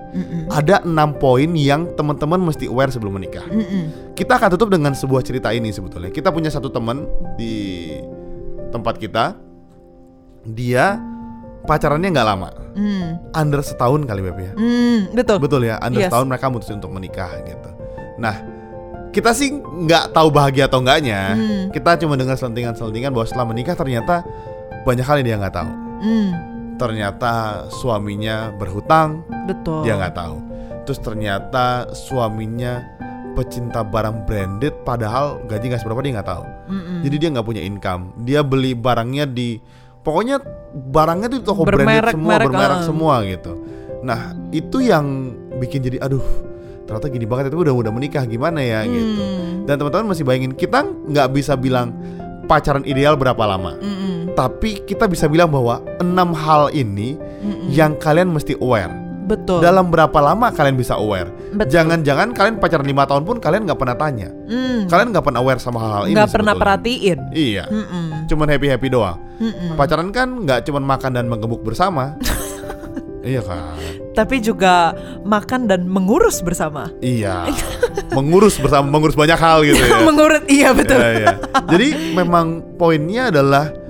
ada 0.48 0.78
enam 0.82 1.10
poin 1.14 1.50
yang 1.52 1.90
teman-teman 1.94 2.38
mesti 2.38 2.70
aware 2.70 2.90
sebelum 2.90 3.18
menikah. 3.18 3.42
Kita 4.14 4.38
akan 4.38 4.48
tutup 4.54 4.70
dengan 4.70 4.94
sebuah 4.94 5.26
cerita 5.26 5.50
ini 5.50 5.74
sebetulnya. 5.74 6.14
Kita 6.14 6.30
punya 6.30 6.48
satu 6.48 6.70
teman 6.70 7.02
di 7.34 7.90
tempat 8.70 8.94
kita, 8.96 9.34
dia 10.46 10.98
pacarannya 11.64 12.08
nggak 12.12 12.28
lama, 12.28 12.50
Hmm, 12.74 13.22
under 13.32 13.62
setahun 13.62 14.02
kali 14.02 14.20
Beb 14.22 14.38
ya. 14.38 14.52
hmm, 14.54 15.14
betul. 15.14 15.38
Betul 15.38 15.62
ya, 15.64 15.78
under 15.78 16.02
Yes. 16.02 16.10
setahun 16.10 16.26
mereka 16.26 16.46
mutusin 16.50 16.78
untuk 16.78 16.90
menikah 16.90 17.30
gitu. 17.42 17.70
Nah, 18.18 18.34
kita 19.10 19.30
sih 19.30 19.50
nggak 19.54 20.10
tahu 20.10 20.28
bahagia 20.30 20.66
atau 20.66 20.82
enggaknya. 20.82 21.34
Hmm. 21.34 21.62
Kita 21.70 21.94
cuma 21.98 22.14
dengar 22.14 22.34
selentingan-selentingan 22.34 23.10
bahwa 23.10 23.26
setelah 23.26 23.46
menikah 23.46 23.74
ternyata 23.74 24.26
banyak 24.82 25.02
hal 25.02 25.22
yang 25.22 25.26
dia 25.26 25.36
nggak 25.38 25.54
tahu. 25.54 25.70
Hmm, 26.04 26.30
Ternyata 26.74 27.32
suaminya 27.70 28.52
berhutang, 28.52 29.22
betul. 29.46 29.86
dia 29.86 29.94
nggak 29.94 30.14
tahu. 30.14 30.36
Terus 30.84 31.00
ternyata 31.00 31.64
suaminya 31.90 32.82
pecinta 33.32 33.80
barang 33.80 34.26
branded, 34.26 34.84
padahal 34.84 35.40
gaji 35.46 35.70
nggak 35.70 35.80
seberapa 35.80 36.02
dia 36.02 36.12
nggak 36.14 36.28
tahu. 36.28 36.44
Mm-mm. 36.68 36.98
Jadi 37.02 37.14
dia 37.16 37.28
nggak 37.32 37.46
punya 37.46 37.62
income. 37.62 38.12
Dia 38.20 38.42
beli 38.42 38.74
barangnya 38.74 39.24
di 39.24 39.56
pokoknya 40.02 40.42
barangnya 40.74 41.28
tuh 41.30 41.40
toko 41.40 41.62
branded 41.64 41.86
Bermerek- 41.86 42.14
semua, 42.14 42.30
merek, 42.30 42.46
bermerek 42.50 42.78
ah. 42.78 42.84
semua 42.84 43.14
gitu. 43.24 43.52
Nah, 44.04 44.20
itu 44.50 44.76
yang 44.84 45.06
bikin 45.56 45.80
jadi 45.80 46.02
aduh, 46.02 46.20
ternyata 46.84 47.08
gini 47.08 47.24
banget 47.24 47.48
itu 47.48 47.56
udah 47.56 47.72
udah 47.72 47.92
menikah 47.94 48.26
gimana 48.26 48.60
ya 48.60 48.84
gitu. 48.84 49.22
Hmm, 49.22 49.64
Dan 49.64 49.80
teman-teman 49.80 50.12
masih 50.12 50.26
bayangin 50.26 50.52
kita 50.52 50.84
nggak 50.84 51.32
bisa 51.32 51.56
bilang 51.56 51.94
pacaran 52.44 52.84
ideal 52.84 53.14
berapa 53.14 53.40
lama. 53.40 53.74
mm-mm, 53.76 54.32
Tapi 54.32 54.82
kita 54.82 55.04
bisa 55.04 55.24
bilang 55.24 55.48
bahwa 55.48 55.78
enam 55.98 56.30
hal 56.30 56.68
ini 56.70 57.16
mm-mm. 57.16 57.68
yang 57.68 57.96
kalian 57.96 58.28
mesti 58.28 58.54
aware. 58.56 58.92
betul. 59.24 59.56
Dalam 59.58 59.88
berapa 59.88 60.20
lama 60.20 60.52
kalian 60.52 60.76
bisa 60.76 60.94
aware? 60.94 61.32
Jangan-jangan 61.56 62.30
kalian 62.30 62.56
pacaran 62.58 62.84
lima 62.84 63.04
tahun 63.04 63.24
pun 63.24 63.36
kalian 63.38 63.64
nggak 63.64 63.78
pernah 63.78 63.96
tanya. 63.96 64.28
Hmm, 64.44 64.84
Kalian 64.84 65.16
nggak 65.16 65.24
pernah 65.24 65.40
aware 65.40 65.56
sama 65.56 65.80
hal-hal 65.80 66.04
ini. 66.04 66.14
nggak 66.14 66.28
pernah 66.30 66.52
perhatiin. 66.52 67.18
Iya. 67.30 67.64
Mm-mm, 67.64 68.26
Cuman 68.26 68.46
happy 68.46 68.68
happy 68.68 68.88
doang. 68.88 69.16
mm-mm. 69.38 69.74
Pacaran 69.74 70.10
kan 70.10 70.28
nggak 70.44 70.68
cuman 70.68 70.84
makan 70.84 71.10
dan 71.14 71.24
menggebuk 71.24 71.62
bersama. 71.62 72.20
iya 73.24 73.42
kan. 73.42 73.74
Tapi 74.14 74.38
juga 74.38 74.94
makan 75.26 75.66
dan 75.66 75.88
mengurus 75.88 76.44
bersama. 76.44 76.92
Iya. 77.02 77.50
mengurus 78.14 78.60
bersama, 78.60 78.86
mengurus 78.86 79.18
banyak 79.18 79.38
hal 79.40 79.66
gitu 79.66 79.80
ya. 79.80 80.04
Mengurut 80.08 80.44
iya 80.46 80.70
betul. 80.70 81.00
Iya, 81.00 81.10
iya. 81.18 81.34
Jadi 81.66 82.14
memang 82.14 82.76
poinnya 82.78 83.34
adalah 83.34 83.83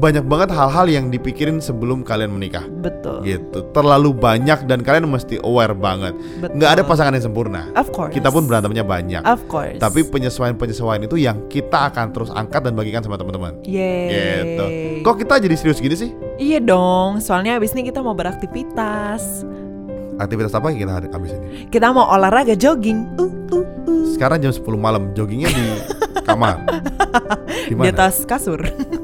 banyak 0.00 0.24
banget 0.24 0.48
hal-hal 0.56 0.88
yang 0.88 1.12
dipikirin 1.12 1.60
sebelum 1.60 2.00
kalian 2.00 2.32
menikah. 2.32 2.64
Betul. 2.80 3.20
Gitu. 3.20 3.68
Terlalu 3.76 4.16
banyak 4.16 4.64
dan 4.64 4.80
kalian 4.80 5.04
mesti 5.12 5.36
aware 5.44 5.76
banget. 5.76 6.16
Betul. 6.40 6.56
Nggak 6.56 6.70
ada 6.72 6.82
pasangan 6.88 7.12
yang 7.12 7.24
sempurna. 7.28 7.68
Of 7.76 7.92
course. 7.92 8.16
Kita 8.16 8.32
pun 8.32 8.48
berantemnya 8.48 8.80
banyak. 8.80 9.20
Of 9.28 9.44
course. 9.52 9.76
Tapi 9.76 10.08
penyesuaian-penyesuaian 10.08 11.04
itu 11.04 11.20
yang 11.20 11.44
kita 11.52 11.92
akan 11.92 12.16
terus 12.16 12.32
angkat 12.32 12.64
dan 12.64 12.72
bagikan 12.72 13.04
sama 13.04 13.20
teman-teman. 13.20 13.60
Yeay. 13.68 14.56
Gitu. 14.56 14.66
Kok 15.04 15.16
kita 15.20 15.36
jadi 15.36 15.54
serius 15.54 15.78
gini 15.78 15.94
sih? 15.94 16.10
Iya 16.40 16.64
dong, 16.64 17.20
soalnya 17.20 17.60
abis 17.60 17.76
ini 17.76 17.92
kita 17.92 18.00
mau 18.00 18.16
beraktivitas. 18.16 19.44
Aktivitas 20.16 20.52
apa 20.56 20.72
yang 20.72 20.84
kita 20.88 20.92
hari 20.96 21.08
abis 21.12 21.30
ini? 21.36 21.46
Kita 21.68 21.92
mau 21.92 22.08
olahraga 22.08 22.56
jogging. 22.56 23.04
Uh, 23.20 23.28
uh, 23.52 23.64
uh. 23.88 24.04
Sekarang 24.16 24.40
jam 24.40 24.52
10 24.52 24.64
malam, 24.76 25.12
joggingnya 25.12 25.48
di 25.52 25.64
kamar. 26.28 26.64
Di 27.68 27.88
atas 27.88 28.24
kasur. 28.28 28.60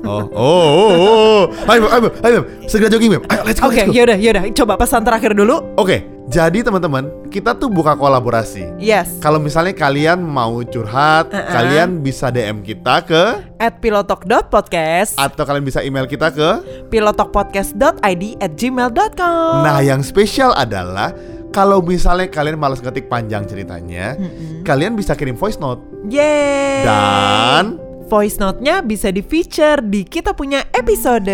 Oh, 0.07 0.23
oh, 0.31 0.39
oh, 0.39 0.91
oh. 0.95 1.43
Ayo, 1.67 1.87
ayo, 1.89 2.09
ayo, 2.23 2.39
segera 2.65 2.89
jogging, 2.89 3.19
Beb. 3.19 3.23
Ayo, 3.27 3.41
let's 3.43 3.59
go, 3.59 3.69
Oke, 3.69 3.83
go. 3.83 3.93
yaudah, 3.93 4.17
yaudah. 4.17 4.43
Coba 4.53 4.75
pesan 4.75 5.03
terakhir 5.03 5.33
dulu. 5.33 5.61
Oke, 5.75 6.01
jadi 6.27 6.63
teman-teman, 6.63 7.07
kita 7.29 7.53
tuh 7.53 7.67
buka 7.67 7.95
kolaborasi. 7.95 8.79
Yes. 8.79 9.19
Kalau 9.19 9.37
misalnya 9.37 9.73
kalian 9.73 10.19
mau 10.19 10.63
curhat, 10.63 11.29
Uh-uh. 11.29 11.51
kalian 11.51 12.01
bisa 12.01 12.31
DM 12.31 12.63
kita 12.63 13.03
ke 13.03 13.23
At 13.57 13.79
pilotalk.podcast 13.79 15.15
atau 15.17 15.43
kalian 15.43 15.63
bisa 15.63 15.81
email 15.81 16.05
kita 16.05 16.31
ke. 16.31 16.49
pilotalkpodcast.id 16.89 18.25
at 18.39 18.53
gmail.com 18.55 19.55
Nah, 19.63 19.79
yang 19.81 20.01
spesial 20.01 20.51
adalah 20.53 21.15
kalau 21.49 21.81
misalnya 21.81 22.29
kalian 22.29 22.59
malas 22.59 22.79
ngetik 22.79 23.07
panjang 23.07 23.45
ceritanya, 23.45 24.13
kalian 24.61 24.93
bisa 24.93 25.15
kirim 25.15 25.33
voice 25.33 25.57
note 25.57 25.81
Yeay 26.05 26.85
dan 26.85 27.81
Voice 28.07 28.39
note-nya 28.39 28.87
bisa 28.87 29.11
di-feature 29.11 29.83
di 29.83 30.07
kita 30.07 30.31
punya 30.31 30.63
episode 30.71 31.27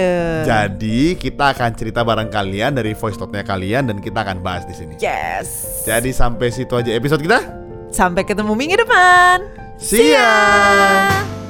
jadi 0.43 0.99
kita 1.17 1.53
akan 1.53 1.71
cerita 1.77 2.01
bareng 2.01 2.33
kalian 2.33 2.77
dari 2.77 2.97
voice 2.97 3.21
note-nya 3.21 3.45
kalian 3.45 3.89
dan 3.89 4.01
kita 4.01 4.25
akan 4.25 4.41
bahas 4.41 4.65
di 4.65 4.75
sini. 4.75 4.95
Yes 5.01 5.83
Jadi 5.85 6.11
sampai 6.15 6.49
situ 6.49 6.73
aja 6.73 6.91
episode 6.95 7.21
kita. 7.21 7.43
Sampai 7.93 8.25
ketemu 8.25 8.57
minggu 8.57 8.81
depan 8.81 9.45
See 9.77 10.15
ya. 10.15 11.42